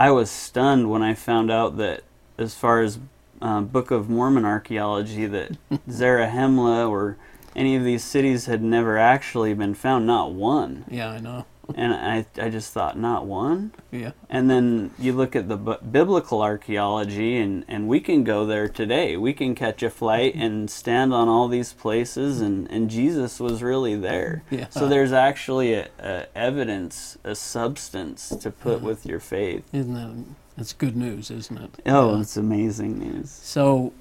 I 0.00 0.10
was 0.10 0.30
stunned 0.30 0.90
when 0.90 1.02
I 1.02 1.12
found 1.12 1.50
out 1.50 1.76
that 1.76 2.02
as 2.38 2.54
far 2.54 2.80
as 2.80 2.98
um, 3.40 3.66
Book 3.66 3.90
of 3.90 4.08
Mormon 4.08 4.44
archaeology, 4.44 5.26
that 5.26 5.56
Zarahemla 5.88 6.88
or 6.88 7.16
any 7.56 7.76
of 7.76 7.84
these 7.84 8.04
cities 8.04 8.46
had 8.46 8.62
never 8.62 8.96
actually 8.98 9.54
been 9.54 9.74
found, 9.74 10.06
not 10.06 10.32
one. 10.32 10.84
yeah, 10.88 11.10
I 11.10 11.18
know. 11.18 11.46
And 11.74 11.92
I, 11.92 12.24
I 12.42 12.48
just 12.48 12.72
thought, 12.72 12.98
not 12.98 13.26
one? 13.26 13.72
Yeah. 13.90 14.12
And 14.30 14.48
then 14.50 14.90
you 14.98 15.12
look 15.12 15.36
at 15.36 15.48
the 15.50 15.56
bu- 15.58 15.76
biblical 15.90 16.40
archaeology, 16.40 17.36
and, 17.36 17.62
and 17.68 17.86
we 17.86 18.00
can 18.00 18.24
go 18.24 18.46
there 18.46 18.68
today. 18.68 19.18
We 19.18 19.34
can 19.34 19.54
catch 19.54 19.82
a 19.82 19.90
flight 19.90 20.34
and 20.34 20.70
stand 20.70 21.12
on 21.12 21.28
all 21.28 21.46
these 21.46 21.74
places, 21.74 22.40
and, 22.40 22.70
and 22.70 22.88
Jesus 22.88 23.38
was 23.38 23.62
really 23.62 23.94
there. 23.96 24.44
Yeah. 24.50 24.68
So 24.70 24.88
there's 24.88 25.12
actually 25.12 25.74
a, 25.74 25.88
a 25.98 26.26
evidence, 26.34 27.18
a 27.22 27.34
substance 27.34 28.30
to 28.30 28.50
put 28.50 28.78
Yeah. 28.80 28.86
with 28.86 29.04
your 29.04 29.20
faith. 29.20 29.62
Isn't 29.70 29.92
that 29.92 30.24
that's 30.58 30.72
good 30.74 30.96
news, 30.96 31.30
isn't 31.30 31.56
it? 31.58 31.70
Oh, 31.86 32.14
Yeah. 32.14 32.20
it's 32.20 32.36
amazing 32.36 32.98
news. 32.98 33.30
So, 33.30 33.92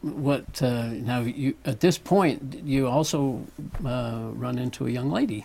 what 0.00 0.62
uh, 0.62 0.86
now? 0.92 1.20
You 1.20 1.54
at 1.64 1.80
this 1.80 1.98
point, 1.98 2.60
you 2.64 2.86
also 2.88 3.42
uh, 3.84 4.28
run 4.32 4.58
into 4.58 4.86
a 4.86 4.90
young 4.90 5.10
lady. 5.10 5.44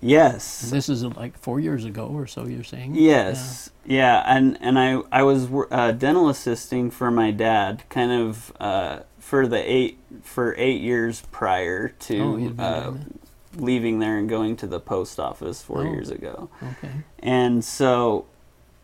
Yes. 0.00 0.70
This 0.70 0.88
is 0.88 1.02
like 1.04 1.36
four 1.36 1.58
years 1.58 1.84
ago 1.84 2.06
or 2.06 2.26
so. 2.28 2.46
You're 2.46 2.62
saying? 2.62 2.94
Yes, 2.94 3.70
yeah, 3.84 4.22
and 4.26 4.56
and 4.60 4.78
I 4.78 5.00
I 5.10 5.22
was 5.24 5.48
uh, 5.72 5.90
dental 5.92 6.28
assisting 6.28 6.90
for 6.92 7.10
my 7.10 7.32
dad, 7.32 7.82
kind 7.88 8.12
of 8.12 8.52
uh, 8.60 9.00
for 9.18 9.48
the 9.48 9.58
eight 9.58 9.98
for 10.22 10.54
eight 10.56 10.80
years 10.80 11.22
prior 11.32 11.90
Oh, 11.92 12.04
to 12.06 12.38
you'd 12.38 12.60
uh, 12.60 12.92
leaving 13.56 13.98
there 13.98 14.16
and 14.18 14.28
going 14.28 14.54
to 14.58 14.68
the 14.68 14.78
post 14.78 15.18
office 15.18 15.62
four 15.62 15.80
Oh. 15.80 15.90
years 15.90 16.10
ago. 16.10 16.48
Okay. 16.62 16.92
And 17.18 17.64
so 17.64 18.26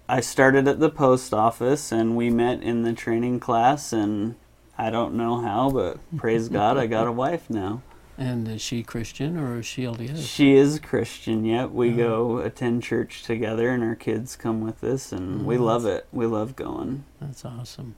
I 0.09 0.21
started 0.21 0.69
at 0.69 0.81
the 0.81 0.91
post 0.91 1.33
office, 1.33 1.91
and 1.91 2.17
we 2.17 2.29
met 2.31 2.63
in 2.63 2.83
the 2.83 2.93
training 2.93 3.41
class, 3.41 3.93
and 3.93 4.35
I 4.77 4.91
don't 4.91 5.15
know 5.15 5.41
how, 5.41 5.71
but 5.71 5.99
praise 6.17 6.49
God, 6.49 6.77
I 6.77 6.87
got 6.87 7.07
a 7.07 7.13
wife 7.13 7.49
now. 7.49 7.81
And 8.19 8.47
is 8.47 8.61
she 8.63 8.83
Christian 8.85 9.37
or 9.39 9.59
is 9.59 9.67
she 9.67 9.83
LDS? 9.85 10.25
She 10.29 10.55
is 10.55 10.79
Christian, 10.79 11.45
yet 11.45 11.73
we 11.73 11.91
Oh. 11.95 11.97
go 11.97 12.39
attend 12.39 12.83
church 12.83 13.23
together, 13.25 13.71
and 13.71 13.83
our 13.83 13.95
kids 13.97 14.37
come 14.37 14.61
with 14.61 14.85
us, 14.85 15.11
and 15.11 15.45
we 15.47 15.57
Oh, 15.57 15.65
love 15.65 15.87
it. 15.87 16.07
We 16.13 16.27
love 16.27 16.55
going. 16.55 17.05
That's 17.21 17.45
awesome. 17.45 17.97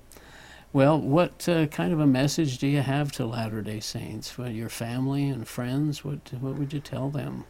Well, 0.73 0.99
what 1.01 1.49
uh, 1.49 1.67
kind 1.67 1.93
of 1.93 2.01
a 2.01 2.07
message 2.07 2.59
do 2.59 2.67
you 2.67 2.83
have 2.83 3.11
to 3.13 3.27
Latter 3.27 3.63
Day 3.63 3.81
Saints? 3.81 4.31
For 4.31 4.49
your 4.49 4.69
family 4.69 5.29
and 5.29 5.47
friends, 5.47 6.05
what 6.05 6.21
what 6.41 6.55
would 6.57 6.73
you 6.73 6.81
tell 6.81 7.09
them? 7.11 7.45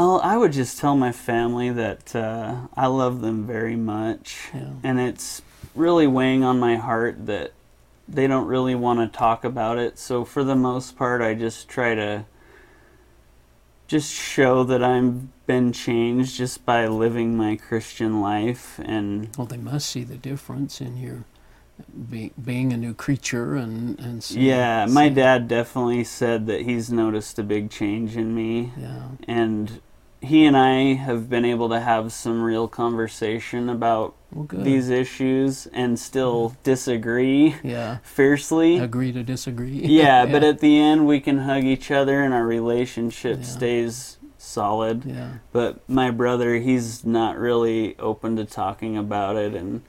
Oh, 0.00 0.20
I 0.20 0.36
would 0.36 0.52
just 0.52 0.78
tell 0.78 0.96
my 0.96 1.10
family 1.10 1.70
that 1.70 2.14
uh, 2.14 2.68
I 2.76 2.86
love 2.86 3.20
them 3.20 3.44
very 3.44 3.74
much, 3.74 4.48
Yeah. 4.54 4.70
and 4.84 5.00
it's 5.00 5.42
really 5.74 6.06
weighing 6.06 6.44
on 6.44 6.60
my 6.60 6.76
heart 6.76 7.26
that 7.26 7.52
they 8.08 8.28
don't 8.28 8.46
really 8.46 8.76
want 8.76 9.00
to 9.00 9.18
talk 9.18 9.42
about 9.42 9.76
it. 9.76 9.98
So 9.98 10.24
for 10.24 10.44
the 10.44 10.54
most 10.54 10.96
part, 10.96 11.20
I 11.20 11.34
just 11.34 11.68
try 11.68 11.96
to 11.96 12.26
just 13.88 14.12
show 14.12 14.62
that 14.62 14.84
I'm 14.84 15.32
been 15.46 15.72
changed 15.72 16.36
just 16.36 16.64
by 16.64 16.86
living 16.86 17.36
my 17.36 17.56
Christian 17.56 18.20
life 18.20 18.78
and 18.84 19.34
Well, 19.36 19.46
they 19.48 19.56
must 19.56 19.88
see 19.90 20.04
the 20.04 20.16
difference 20.16 20.80
in 20.80 20.96
your 20.98 21.24
be, 22.08 22.32
being 22.42 22.72
a 22.72 22.76
new 22.76 22.92
creature 22.94 23.56
and 23.56 23.98
and 23.98 24.30
yeah, 24.30 24.86
my 24.86 25.08
dad 25.08 25.48
definitely 25.48 26.04
said 26.04 26.46
that 26.46 26.62
he's 26.62 26.92
noticed 26.92 27.38
a 27.38 27.42
big 27.42 27.70
change 27.70 28.14
in 28.16 28.34
me 28.34 28.72
Yeah. 28.78 29.08
and 29.26 29.80
he 30.20 30.44
and 30.44 30.56
I 30.56 30.94
have 30.94 31.28
been 31.30 31.44
able 31.44 31.68
to 31.68 31.80
have 31.80 32.12
some 32.12 32.42
real 32.42 32.66
conversation 32.68 33.68
about 33.68 34.14
Well, 34.32 34.46
these 34.52 34.90
issues 34.90 35.66
and 35.72 35.98
still 35.98 36.56
disagree 36.64 37.56
yeah. 37.62 37.98
fiercely. 38.02 38.78
Agree 38.78 39.12
to 39.12 39.22
disagree. 39.22 39.80
yeah, 39.84 40.26
but 40.26 40.42
at 40.42 40.60
the 40.60 40.78
end 40.78 41.06
we 41.06 41.20
can 41.20 41.38
hug 41.38 41.64
each 41.64 41.90
other 41.90 42.22
and 42.22 42.34
our 42.34 42.44
relationship 42.46 43.38
Yeah. 43.38 43.44
stays 43.44 44.18
solid. 44.38 45.04
yeah. 45.04 45.34
But 45.52 45.88
my 45.88 46.10
brother, 46.10 46.56
he's 46.56 47.04
not 47.04 47.38
really 47.38 47.96
open 47.98 48.36
to 48.36 48.44
talking 48.44 48.96
about 48.96 49.36
it 49.36 49.54
and 49.54 49.82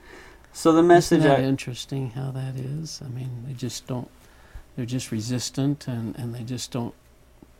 so 0.52 0.72
the 0.72 0.82
message 0.82 1.20
Isn't 1.20 1.30
that 1.30 1.40
I 1.40 1.44
interesting 1.44 2.10
how 2.10 2.32
that 2.32 2.56
is? 2.56 3.00
I 3.04 3.08
mean, 3.08 3.44
they 3.46 3.52
just 3.54 3.86
don't. 3.86 4.10
They're 4.74 4.84
just 4.84 5.12
resistant, 5.12 5.86
and 5.86 6.16
and 6.18 6.34
they 6.34 6.42
just 6.42 6.72
don't. 6.72 6.92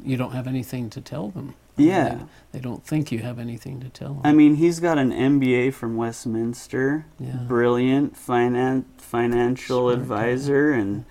You 0.03 0.17
don't 0.17 0.33
have 0.33 0.49
anything 0.49 0.91
to 0.91 1.01
tell 1.01 1.29
them. 1.29 1.55
Yeah. 1.81 2.15
They, 2.15 2.25
they 2.53 2.61
don't 2.61 2.85
think 2.85 3.11
you 3.13 3.21
have 3.21 3.39
anything 3.39 3.81
to 3.81 3.89
tell 3.89 4.15
them. 4.15 4.21
I 4.25 4.33
mean, 4.33 4.57
he's 4.57 4.81
got 4.81 4.99
an 4.99 5.13
MBA 5.13 5.73
from 5.75 5.97
Westminster. 5.97 7.07
yeah. 7.19 7.37
brilliant 7.47 8.15
finan- 8.17 8.85
financial 8.99 9.89
advisor 9.91 10.73
and 10.73 11.05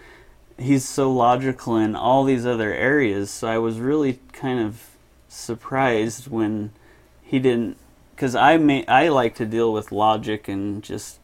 he's 0.57 0.87
so 0.87 1.11
logical 1.11 1.77
in 1.77 1.95
all 1.95 2.23
these 2.25 2.45
other 2.45 2.73
areas 2.73 3.29
so 3.31 3.47
i 3.47 3.57
was 3.57 3.79
really 3.79 4.19
kind 4.33 4.59
of 4.59 4.89
surprised 5.27 6.27
when 6.27 6.69
he 7.23 7.39
didn't 7.39 7.77
because 8.15 8.35
i 8.35 8.57
may 8.57 8.85
i 8.87 9.07
like 9.07 9.35
to 9.35 9.45
deal 9.45 9.71
with 9.71 9.91
logic 9.91 10.47
and 10.49 10.83
just 10.83 11.17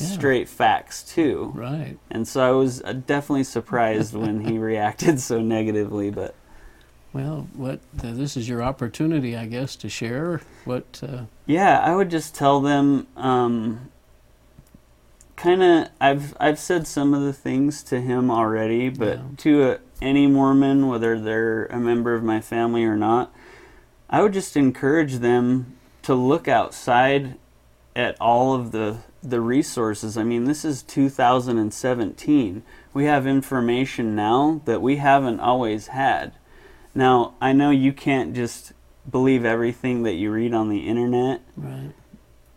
Yeah. 0.00 0.06
straight 0.06 0.48
facts 0.48 1.02
too 1.02 1.52
Right. 1.54 1.98
and 2.10 2.26
so 2.26 2.40
i 2.42 2.50
was 2.50 2.82
uh, 2.82 2.92
definitely 2.94 3.44
surprised 3.44 4.14
when 4.14 4.40
he 4.46 4.56
reacted 4.70 5.20
so 5.20 5.40
negatively 5.42 6.10
but 6.10 6.34
Well, 7.12 7.46
what 7.54 7.80
uh, 8.02 8.12
this 8.12 8.36
is 8.36 8.48
your 8.48 8.62
opportunity, 8.62 9.36
I 9.36 9.46
guess, 9.46 9.76
to 9.76 9.88
share 9.88 10.40
what. 10.64 11.00
Uh, 11.02 11.24
Yeah, 11.46 11.78
I 11.80 11.94
would 11.94 12.10
just 12.10 12.34
tell 12.34 12.60
them 12.60 13.06
um, 13.16 13.90
kind 15.36 15.62
of 15.62 15.88
I've 16.00 16.34
I've 16.40 16.58
said 16.58 16.86
some 16.86 17.12
of 17.12 17.22
the 17.22 17.32
things 17.34 17.82
to 17.84 18.00
him 18.00 18.30
already, 18.30 18.88
but 18.88 19.18
Yeah. 19.18 19.22
to 19.38 19.62
a, 19.72 19.78
any 20.00 20.26
Mormon 20.26 20.88
whether 20.88 21.20
they're 21.20 21.66
a 21.66 21.78
member 21.78 22.14
of 22.14 22.22
my 22.22 22.40
family 22.40 22.84
or 22.84 22.96
not, 22.96 23.30
I 24.08 24.22
would 24.22 24.32
just 24.32 24.56
encourage 24.56 25.16
them 25.16 25.76
to 26.02 26.14
look 26.14 26.48
outside 26.48 27.36
at 27.94 28.16
all 28.20 28.54
of 28.54 28.72
the 28.72 28.98
the 29.22 29.40
resources. 29.40 30.16
I 30.16 30.24
mean, 30.24 30.44
this 30.44 30.64
is 30.64 30.82
2017. 30.82 32.62
We 32.94 33.04
have 33.04 33.26
information 33.26 34.16
now 34.16 34.62
that 34.64 34.80
we 34.82 34.96
haven't 34.96 35.40
always 35.40 35.88
had. 35.88 36.32
Now, 36.94 37.34
I 37.40 37.52
know 37.52 37.70
you 37.70 37.92
can't 37.92 38.34
just 38.34 38.72
believe 39.10 39.44
everything 39.44 40.02
that 40.02 40.14
you 40.14 40.30
read 40.30 40.52
on 40.54 40.68
the 40.68 40.86
internet, 40.88 41.40
right. 41.56 41.92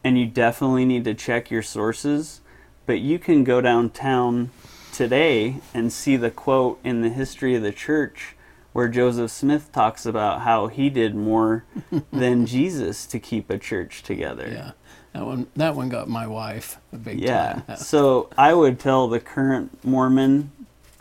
and 0.03 0.17
you 0.17 0.25
definitely 0.25 0.85
need 0.85 1.03
to 1.05 1.13
check 1.13 1.49
your 1.49 1.63
sources, 1.63 2.41
but 2.85 2.99
you 2.99 3.17
can 3.17 3.43
go 3.43 3.61
downtown 3.61 4.51
today 4.93 5.57
and 5.73 5.91
see 5.91 6.15
the 6.17 6.31
quote 6.31 6.79
in 6.83 7.01
the 7.01 7.09
history 7.09 7.55
of 7.55 7.63
the 7.63 7.71
church 7.71 8.35
where 8.73 8.87
Joseph 8.89 9.31
Smith 9.31 9.71
talks 9.71 10.05
about 10.05 10.41
how 10.41 10.67
he 10.67 10.89
did 10.89 11.15
more 11.15 11.63
than 12.11 12.45
Jesus 12.45 13.05
to 13.07 13.19
keep 13.19 13.49
a 13.49 13.57
church 13.57 14.03
together. 14.03 14.49
Yeah. 14.51 14.71
That 15.13 15.25
one. 15.25 15.47
That 15.55 15.75
one 15.75 15.87
got 15.87 16.09
my 16.09 16.27
wife 16.27 16.77
a 16.91 16.97
big 16.97 17.21
Yeah. 17.21 17.61
time. 17.67 17.77
so 17.77 18.29
I 18.37 18.53
would 18.53 18.77
tell 18.79 19.07
the 19.07 19.21
current 19.21 19.81
Mormon 19.85 20.51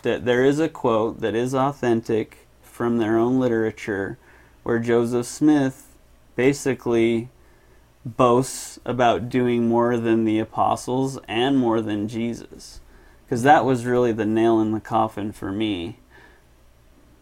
that 0.02 0.24
there 0.24 0.44
is 0.44 0.60
a 0.60 0.68
quote 0.68 1.20
that 1.20 1.34
is 1.34 1.52
authentic 1.52 2.43
from 2.74 2.98
their 2.98 3.16
own 3.16 3.38
literature 3.38 4.18
where 4.64 4.80
Joseph 4.80 5.26
Smith 5.26 5.94
basically 6.34 7.28
boasts 8.04 8.80
about 8.84 9.28
doing 9.28 9.68
more 9.68 9.96
than 9.96 10.24
the 10.24 10.40
apostles 10.40 11.16
and 11.28 11.56
more 11.56 11.80
than 11.80 12.08
Jesus. 12.08 12.80
Because 13.24 13.44
that 13.44 13.64
was 13.64 13.86
really 13.86 14.10
the 14.10 14.26
nail 14.26 14.58
in 14.58 14.72
the 14.72 14.80
coffin 14.80 15.30
for 15.30 15.52
me. 15.52 16.00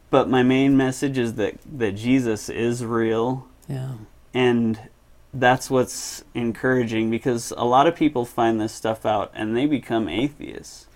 But 0.09 0.27
my 0.27 0.43
main 0.43 0.75
message 0.75 1.19
is 1.19 1.35
that, 1.35 1.57
that 1.71 1.97
Jesus 1.97 2.49
is 2.49 2.83
real 2.83 3.47
yeah. 3.69 3.97
and 4.33 4.79
that's 5.35 5.69
what's 5.69 6.25
encouraging 6.33 7.11
because 7.11 7.53
a 7.59 7.67
lot 7.67 7.87
of 7.87 7.95
people 7.95 8.25
find 8.25 8.59
this 8.59 8.73
stuff 8.73 9.05
out 9.05 9.31
and 9.35 9.55
they 9.55 9.67
become 9.67 10.09
atheists. 10.09 10.87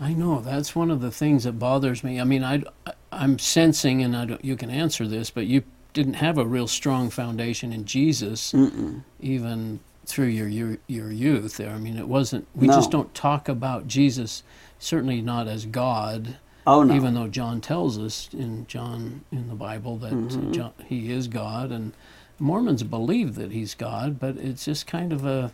I 0.00 0.12
know 0.12 0.40
that's 0.40 0.76
one 0.76 0.92
of 0.92 1.00
the 1.00 1.10
things 1.10 1.42
that 1.42 1.58
bothers 1.58 2.04
me. 2.04 2.20
I 2.20 2.24
mean, 2.24 2.44
I, 2.44 2.62
I'm 3.12 3.38
sensing, 3.38 4.02
and 4.02 4.16
I 4.16 4.24
don't, 4.26 4.44
you 4.44 4.56
can 4.56 4.70
answer 4.70 5.06
this, 5.06 5.30
but 5.30 5.46
you 5.46 5.62
didn't 5.94 6.14
have 6.14 6.38
a 6.38 6.46
real 6.46 6.66
strong 6.66 7.10
foundation 7.10 7.72
in 7.72 7.84
Jesus, 7.84 8.52
Mm-mm. 8.52 9.02
even 9.20 9.80
through 10.06 10.26
your 10.26 10.48
your, 10.48 10.78
your 10.86 11.10
youth. 11.10 11.56
There, 11.56 11.70
I 11.70 11.78
mean, 11.78 11.96
it 11.98 12.08
wasn't. 12.08 12.46
We 12.54 12.66
No. 12.66 12.74
just 12.74 12.90
don't 12.90 13.12
talk 13.14 13.48
about 13.48 13.86
Jesus, 13.86 14.42
certainly 14.78 15.20
not 15.22 15.48
as 15.48 15.66
God. 15.66 16.36
Oh 16.66 16.82
no. 16.82 16.94
Even 16.94 17.14
though 17.14 17.28
John 17.28 17.60
tells 17.62 17.98
us 17.98 18.28
in 18.32 18.66
John 18.66 19.22
in 19.32 19.48
the 19.48 19.54
Bible 19.54 19.96
that 19.98 20.12
Mhm. 20.12 20.52
John, 20.52 20.72
he 20.86 21.10
is 21.10 21.26
God, 21.28 21.72
and 21.72 21.92
Mormons 22.38 22.82
believe 22.82 23.34
that 23.36 23.52
he's 23.52 23.74
God, 23.74 24.18
but 24.20 24.36
it's 24.36 24.66
just 24.66 24.86
kind 24.86 25.12
of 25.12 25.24
a, 25.24 25.50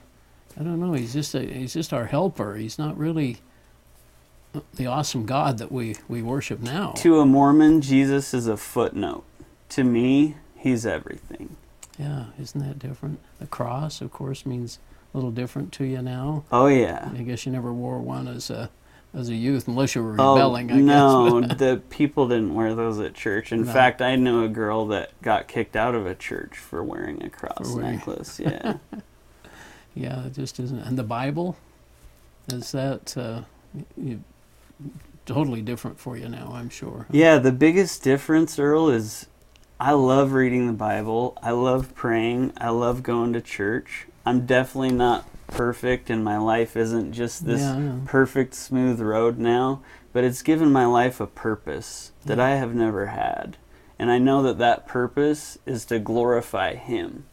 I 0.58 0.62
don't 0.64 0.80
know. 0.80 0.92
He's 0.92 1.12
just 1.14 1.34
a, 1.34 1.40
he's 1.40 1.72
just 1.74 1.92
our 1.92 2.06
helper. 2.06 2.56
He's 2.56 2.78
not 2.78 2.98
really 2.98 3.38
the 4.74 4.86
awesome 4.86 5.26
God 5.26 5.58
that 5.58 5.70
we 5.72 5.96
we 6.08 6.22
worship 6.22 6.60
now. 6.60 6.92
to 6.98 7.20
a 7.20 7.26
Mormon, 7.26 7.80
Jesus 7.80 8.32
is 8.34 8.46
a 8.46 8.56
footnote. 8.56 9.24
To 9.70 9.84
me, 9.84 10.36
he's 10.56 10.84
everything. 10.86 11.56
Yeah, 11.98 12.26
isn't 12.40 12.60
that 12.66 12.78
different? 12.78 13.20
The 13.38 13.46
cross, 13.46 14.00
of 14.00 14.10
course, 14.12 14.44
means 14.44 14.78
a 15.12 15.16
little 15.16 15.30
different 15.30 15.72
to 15.74 15.84
you 15.84 16.02
now. 16.02 16.44
Oh 16.50 16.66
yeah. 16.66 17.10
I 17.14 17.22
guess 17.22 17.46
you 17.46 17.52
never 17.52 17.72
wore 17.72 17.98
one 18.00 18.26
as 18.28 18.50
a 18.50 18.70
as 19.16 19.28
a 19.28 19.34
youth, 19.34 19.68
unless 19.68 19.94
you 19.94 20.02
were 20.02 20.16
Oh 20.18 20.34
rebelling. 20.34 20.72
I 20.72 20.76
no, 20.80 21.40
guess. 21.40 21.56
the 21.58 21.80
people 21.88 22.26
didn't 22.26 22.52
wear 22.54 22.74
those 22.74 22.98
at 22.98 23.14
church. 23.14 23.52
In 23.52 23.62
No. 23.64 23.72
fact, 23.72 24.02
I 24.02 24.16
know 24.16 24.42
a 24.42 24.48
girl 24.48 24.86
that 24.88 25.12
got 25.22 25.46
kicked 25.46 25.76
out 25.76 25.94
of 25.94 26.04
a 26.04 26.16
church 26.16 26.58
for 26.58 26.82
wearing 26.82 27.22
a 27.22 27.30
cross 27.30 27.70
wearing- 27.72 27.96
necklace. 27.98 28.40
Yeah. 28.40 28.78
yeah, 29.94 30.26
it 30.26 30.34
just 30.34 30.58
isn't. 30.58 30.80
And 30.80 30.98
the 30.98 31.04
Bible, 31.04 31.56
is 32.48 32.72
that 32.72 33.16
uh, 33.16 33.42
you, 33.96 34.24
totally 35.26 35.62
different 35.62 35.98
for 35.98 36.16
you 36.16 36.28
now? 36.28 36.52
I'm 36.54 36.68
sure. 36.68 37.06
Yeah, 37.10 37.38
the 37.38 37.52
biggest 37.52 38.02
difference, 38.02 38.58
Earl, 38.58 38.88
is 38.88 39.26
I 39.80 39.92
love 39.92 40.32
reading 40.32 40.66
the 40.66 40.72
Bible. 40.72 41.36
I 41.42 41.50
love 41.50 41.94
praying. 41.94 42.52
I 42.58 42.70
love 42.70 43.02
going 43.02 43.32
to 43.32 43.40
church. 43.40 44.06
I'm 44.26 44.46
definitely 44.46 44.92
not 44.92 45.26
perfect, 45.48 46.10
and 46.10 46.24
my 46.24 46.38
life 46.38 46.76
isn't 46.76 47.12
just 47.12 47.44
this 47.44 47.60
Yeah, 47.60 47.96
perfect, 48.06 48.54
smooth 48.54 49.00
road 49.00 49.38
now, 49.38 49.82
but 50.12 50.24
it's 50.24 50.42
given 50.42 50.72
my 50.72 50.86
life 50.86 51.20
a 51.20 51.26
purpose 51.26 52.12
that 52.24 52.38
Yeah. 52.38 52.44
I 52.44 52.50
have 52.50 52.74
never 52.74 53.06
had. 53.06 53.56
And 53.98 54.10
I 54.10 54.18
know 54.18 54.42
that 54.42 54.58
that 54.58 54.86
purpose 54.86 55.58
is 55.66 55.84
to 55.86 55.98
glorify 55.98 56.74
Him 56.74 57.24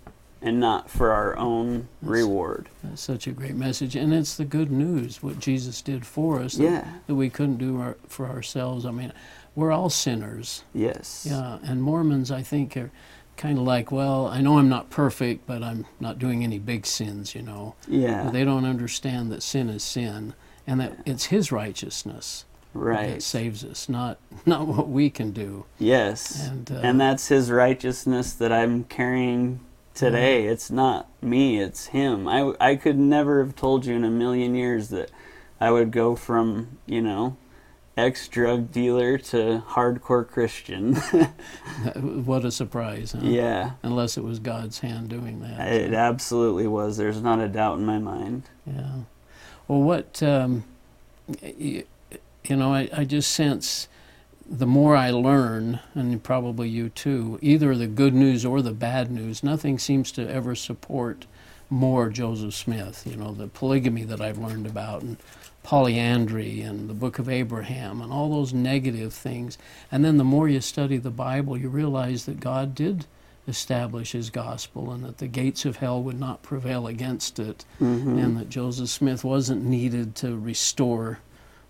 and 0.41 0.59
not 0.59 0.89
for 0.89 1.11
our 1.11 1.37
own 1.37 1.87
reward. 2.01 2.69
That's 2.83 3.01
such 3.01 3.27
a 3.27 3.31
great 3.31 3.55
message, 3.55 3.95
and 3.95 4.13
it's 4.13 4.35
the 4.35 4.45
good 4.45 4.71
news 4.71 5.21
what 5.21 5.39
Jesus 5.39 5.81
did 5.81 6.05
for 6.05 6.39
us 6.41 6.55
that, 6.55 6.63
Yeah. 6.63 6.87
that 7.07 7.15
we 7.15 7.29
couldn't 7.29 7.57
do 7.57 7.79
our, 7.79 7.97
for 8.07 8.27
ourselves. 8.27 8.85
I 8.85 8.91
mean, 8.91 9.13
we're 9.55 9.71
all 9.71 9.89
sinners. 9.89 10.63
Yes. 10.73 11.27
Yeah, 11.29 11.59
and 11.63 11.83
Mormons, 11.83 12.31
I 12.31 12.41
think, 12.41 12.75
are 12.75 12.91
kind 13.37 13.57
of 13.57 13.63
like, 13.65 13.91
well, 13.91 14.27
I 14.27 14.41
know 14.41 14.57
I'm 14.57 14.69
not 14.69 14.89
perfect, 14.89 15.45
but 15.45 15.61
I'm 15.63 15.85
not 15.99 16.17
doing 16.19 16.43
any 16.43 16.59
big 16.59 16.85
sins, 16.85 17.35
you 17.35 17.41
know. 17.41 17.75
Yeah. 17.87 18.29
They 18.31 18.43
don't 18.43 18.65
understand 18.65 19.31
that 19.31 19.43
sin 19.43 19.69
is 19.69 19.83
sin, 19.83 20.33
and 20.65 20.79
that 20.79 20.93
it's 21.05 21.25
His 21.25 21.51
righteousness 21.51 22.45
that 22.73 23.21
saves 23.21 23.65
us, 23.65 23.89
not 23.89 24.17
not 24.45 24.65
what 24.65 24.87
we 24.87 25.09
can 25.09 25.31
do. 25.31 25.65
Yes. 25.77 26.47
And, 26.47 26.71
uh, 26.71 26.75
and 26.75 26.99
that's 27.01 27.27
his 27.27 27.51
righteousness 27.51 28.31
that 28.33 28.51
I'm 28.53 28.85
carrying 28.85 29.59
today. 30.01 30.47
It's 30.47 30.71
not 30.71 31.07
me, 31.21 31.61
it's 31.61 31.87
him. 31.87 32.27
I, 32.27 32.53
I 32.59 32.75
could 32.75 32.97
never 32.97 33.43
have 33.43 33.55
told 33.55 33.85
you 33.85 33.95
in 33.95 34.03
a 34.03 34.09
million 34.09 34.55
years 34.55 34.89
that 34.89 35.11
I 35.59 35.69
would 35.69 35.91
go 35.91 36.15
from, 36.15 36.79
you 36.87 37.03
know, 37.03 37.37
ex 37.95 38.27
drug 38.27 38.71
dealer 38.71 39.19
to 39.19 39.63
hardcore 39.69 40.27
Christian. 40.27 40.95
what 42.25 42.43
a 42.43 42.49
surprise! 42.49 43.11
Huh? 43.11 43.19
yeah. 43.21 43.73
Unless 43.83 44.17
it 44.17 44.23
was 44.23 44.39
God's 44.39 44.79
hand 44.79 45.09
doing 45.09 45.41
that. 45.41 45.71
It 45.71 45.93
absolutely 45.93 46.65
was. 46.65 46.97
There's 46.97 47.21
not 47.21 47.39
a 47.39 47.47
doubt 47.47 47.77
in 47.77 47.85
my 47.85 47.99
mind. 47.99 48.49
Yeah. 48.65 49.01
Well, 49.67 49.81
what 49.81 50.23
um, 50.23 50.63
you, 51.43 51.83
you 52.43 52.55
know, 52.55 52.73
I, 52.73 52.89
I 52.91 53.05
just 53.05 53.29
sense 53.29 53.87
the 54.57 54.67
more 54.67 54.97
I 54.97 55.11
learn, 55.11 55.79
and 55.95 56.21
probably 56.21 56.67
you 56.67 56.89
too, 56.89 57.39
either 57.41 57.73
the 57.73 57.87
good 57.87 58.13
news 58.13 58.43
or 58.45 58.61
the 58.61 58.73
bad 58.73 59.09
news, 59.09 59.43
nothing 59.43 59.79
seems 59.79 60.11
to 60.13 60.29
ever 60.29 60.55
support 60.55 61.25
more 61.69 62.09
Joseph 62.09 62.53
Smith. 62.53 63.07
You 63.09 63.15
know, 63.15 63.31
the 63.31 63.47
polygamy 63.47 64.03
that 64.03 64.19
I've 64.19 64.37
learned 64.37 64.67
about, 64.67 65.03
and 65.03 65.15
polyandry, 65.63 66.59
and 66.61 66.89
the 66.89 66.93
Book 66.93 67.17
of 67.17 67.29
Abraham, 67.29 68.01
and 68.01 68.11
all 68.11 68.29
those 68.29 68.53
negative 68.53 69.13
things. 69.13 69.57
And 69.89 70.03
then 70.03 70.17
the 70.17 70.25
more 70.25 70.49
you 70.49 70.59
study 70.59 70.97
the 70.97 71.09
Bible, 71.11 71.57
you 71.57 71.69
realize 71.69 72.25
that 72.25 72.41
God 72.41 72.75
did 72.75 73.05
establish 73.47 74.11
his 74.11 74.29
gospel 74.29 74.91
and 74.91 75.03
that 75.05 75.17
the 75.19 75.27
gates 75.27 75.63
of 75.65 75.77
hell 75.77 76.03
would 76.03 76.19
not 76.19 76.43
prevail 76.43 76.87
against 76.87 77.39
it 77.39 77.65
Mhm. 77.79 78.21
and 78.23 78.37
that 78.37 78.49
Joseph 78.49 78.89
Smith 78.89 79.23
wasn't 79.23 79.63
needed 79.65 80.13
to 80.15 80.37
restore 80.37 81.19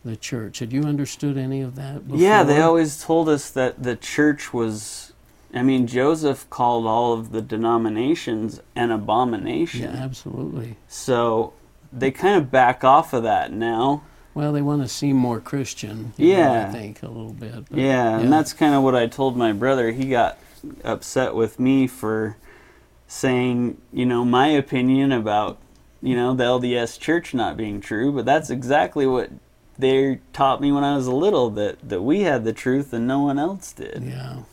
the 0.04 0.16
church. 0.16 0.60
Had 0.60 0.74
you 0.74 0.84
understood 0.84 1.38
any 1.38 1.62
of 1.62 1.76
that 1.76 2.08
before? 2.08 2.22
Yeah, 2.22 2.44
they 2.44 2.62
always 2.62 3.02
told 3.04 3.30
us 3.30 3.50
that 3.52 3.84
the 3.84 3.96
church 3.96 4.54
was. 4.54 5.14
I 5.54 5.64
mean, 5.64 5.86
Joseph 5.86 6.50
called 6.50 6.86
all 6.86 7.14
of 7.14 7.32
the 7.32 7.42
denominations 7.42 8.62
an 8.76 8.90
abomination. 8.90 9.82
Yeah, 9.82 9.90
absolutely. 10.02 10.78
So 10.88 11.52
they 11.92 12.10
kind 12.10 12.38
of 12.38 12.50
back 12.50 12.84
off 12.86 13.12
of 13.14 13.24
that 13.24 13.52
now. 13.52 14.04
Well, 14.34 14.54
they 14.54 14.62
want 14.62 14.82
to 14.82 14.88
seem 14.88 15.18
more 15.18 15.42
Christian. 15.42 16.14
you 16.16 16.32
know, 16.34 16.38
Yeah. 16.40 16.68
I 16.70 16.72
think 16.72 17.04
a 17.04 17.08
little 17.10 17.34
bit. 17.34 17.66
but- 17.70 17.78
Yeah, 17.78 18.18
and 18.18 18.32
that's 18.32 18.54
kind 18.54 18.74
of 18.74 18.82
what 18.82 18.96
I 18.96 19.08
told 19.08 19.36
my 19.36 19.52
brother. 19.52 19.92
He 19.92 20.06
got 20.06 20.38
upset 20.86 21.36
with 21.36 21.60
me 21.60 21.86
for 21.86 22.38
saying, 23.08 23.78
you 23.92 24.06
know, 24.06 24.24
my 24.24 24.48
opinion 24.48 25.12
about, 25.12 25.58
you 26.02 26.16
know, 26.16 26.34
the 26.34 26.46
LDS 26.46 26.98
church 26.98 27.34
not 27.34 27.58
being 27.58 27.82
true, 27.82 28.14
but 28.14 28.24
that's 28.26 28.50
exactly 28.50 29.06
what 29.06 29.30
they 29.82 30.20
taught 30.34 30.62
me 30.62 30.72
when 30.72 30.84
I 30.84 30.96
was 30.96 31.08
a 31.08 31.16
little 31.16 31.50
that 31.52 31.78
that 31.90 32.02
we 32.02 32.22
had 32.22 32.44
the 32.46 32.54
truth 32.54 32.94
and 32.94 33.06
no 33.08 33.20
one 33.20 33.38
else 33.38 33.74
did. 33.74 34.04
Yeah. 34.04 34.44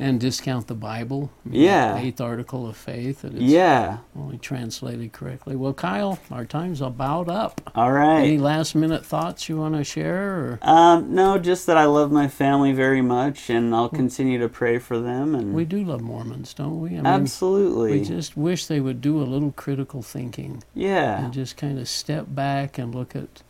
And 0.00 0.20
discount 0.20 0.68
the 0.68 0.76
Bible. 0.76 1.32
Yeah. 1.44 1.96
Eighth 1.98 2.20
article 2.20 2.68
of 2.68 2.76
faith. 2.76 3.24
Yeah. 3.32 3.98
only 4.16 4.38
translated 4.38 5.12
correctly. 5.12 5.56
Well, 5.56 5.74
Kyle, 5.74 6.20
our 6.30 6.44
time's 6.44 6.80
about 6.80 7.28
up. 7.28 7.60
All 7.74 7.90
right. 7.90 8.20
Any 8.20 8.38
last 8.38 8.76
minute 8.76 9.04
thoughts 9.04 9.48
you 9.48 9.56
want 9.56 9.74
to 9.74 9.82
share? 9.82 10.38
Or 10.38 10.58
Um, 10.62 11.16
no, 11.16 11.36
just 11.36 11.66
that 11.66 11.76
I 11.76 11.86
love 11.86 12.12
my 12.12 12.28
family 12.28 12.72
very 12.72 13.02
much, 13.02 13.50
and 13.50 13.74
I'll 13.74 13.88
continue 13.88 14.38
to 14.38 14.48
pray 14.48 14.78
for 14.78 15.00
them. 15.00 15.34
And 15.34 15.52
we 15.52 15.64
do 15.64 15.82
love 15.82 16.00
Mormons, 16.00 16.54
don't 16.54 16.80
we? 16.80 16.90
I 16.90 16.92
mean, 16.92 17.06
absolutely, 17.06 17.98
we 17.98 18.04
just 18.04 18.36
wish 18.36 18.66
they 18.66 18.78
would 18.78 19.00
do 19.00 19.20
a 19.20 19.26
little 19.26 19.50
critical 19.50 20.02
thinking. 20.02 20.62
yeah, 20.74 21.24
and 21.24 21.32
just 21.32 21.56
kind 21.56 21.76
of 21.76 21.88
step 21.88 22.26
back 22.28 22.78
and 22.78 22.94
look 22.94 23.16
at 23.16 23.42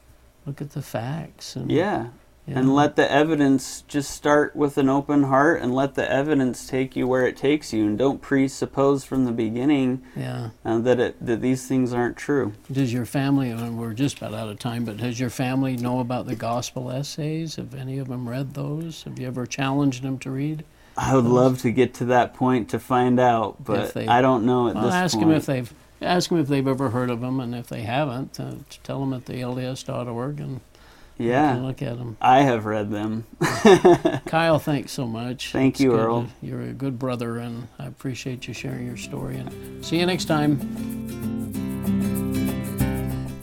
look 0.48 0.62
at 0.62 0.70
the 0.70 0.82
facts 0.82 1.54
and 1.54 1.70
yeah, 1.70 2.08
yeah. 2.46 2.58
and 2.58 2.74
let 2.74 2.96
the 2.96 3.10
evidence 3.12 3.82
just 3.82 4.10
start 4.10 4.56
with 4.56 4.78
an 4.78 4.88
open 4.88 5.24
heart, 5.24 5.60
and 5.60 5.74
let 5.74 5.94
the 5.94 6.10
evidence 6.10 6.66
take 6.66 6.96
you 6.96 7.06
where 7.06 7.26
it 7.26 7.36
takes 7.36 7.72
you, 7.72 7.86
and 7.86 7.98
don't 7.98 8.22
presuppose 8.22 9.04
from 9.04 9.26
the 9.26 9.32
beginning 9.32 10.02
yeah 10.16 10.50
uh, 10.64 10.78
that 10.78 10.98
it 10.98 11.24
that 11.24 11.42
these 11.42 11.68
things 11.68 11.92
aren't 11.92 12.16
true. 12.16 12.54
does 12.72 12.92
your 12.92 13.04
family 13.04 13.50
and 13.50 13.78
we're 13.78 13.92
just 13.92 14.16
about 14.16 14.32
out 14.32 14.48
of 14.48 14.58
time 14.58 14.86
but 14.86 14.96
does 14.96 15.20
your 15.20 15.30
family 15.30 15.76
know 15.76 16.00
about 16.00 16.26
the 16.26 16.34
gospel 16.34 16.90
essays 16.90 17.56
have 17.56 17.74
any 17.74 17.98
of 17.98 18.08
them 18.08 18.26
read 18.26 18.54
those 18.54 19.02
have 19.02 19.18
you 19.18 19.26
ever 19.26 19.44
challenged 19.44 20.02
them 20.02 20.18
to 20.18 20.30
read 20.30 20.64
I 20.96 21.14
would 21.14 21.26
love 21.26 21.60
to 21.62 21.70
get 21.70 21.94
to 21.94 22.06
that 22.06 22.34
point 22.34 22.70
to 22.70 22.80
find 22.80 23.20
out, 23.20 23.62
but 23.62 23.96
I 23.96 24.20
don't 24.20 24.44
know 24.44 24.68
at 24.68 24.74
well 24.74 24.86
this 24.86 24.94
I'll 24.94 25.04
ask 25.04 25.14
point. 25.16 25.30
Ask 25.32 25.46
them 25.46 25.56
if 25.56 25.68
they've 25.68 25.74
ask 26.00 26.30
them 26.30 26.38
if 26.38 26.48
they've 26.48 26.66
ever 26.68 26.90
heard 26.90 27.10
of 27.10 27.20
them 27.20 27.40
and 27.40 27.54
if 27.54 27.66
they 27.68 27.82
haven't 27.82 28.38
uh, 28.40 28.54
tell 28.84 29.00
them 29.00 29.12
at 29.12 29.26
the 29.26 29.34
lds.org 29.34 30.40
and 30.40 30.60
yeah, 31.20 31.56
look 31.56 31.82
at 31.82 31.98
them 31.98 32.16
I 32.20 32.42
have 32.42 32.64
read 32.64 32.90
them. 32.92 33.26
kyle 34.26 34.58
thanks 34.60 34.92
so 34.92 35.06
much 35.06 35.50
Thank 35.52 35.74
It's 35.74 35.80
you, 35.80 35.94
Earl. 35.98 36.22
to- 36.40 36.46
you're 36.46 36.62
a 36.62 36.72
good 36.72 36.98
brother 36.98 37.38
and 37.38 37.66
i 37.78 37.86
appreciate 37.86 38.46
you 38.46 38.54
sharing 38.54 38.86
your 38.86 38.96
story 38.96 39.36
and 39.36 39.84
see 39.84 39.98
you 39.98 40.06
next 40.06 40.26
time 40.26 40.58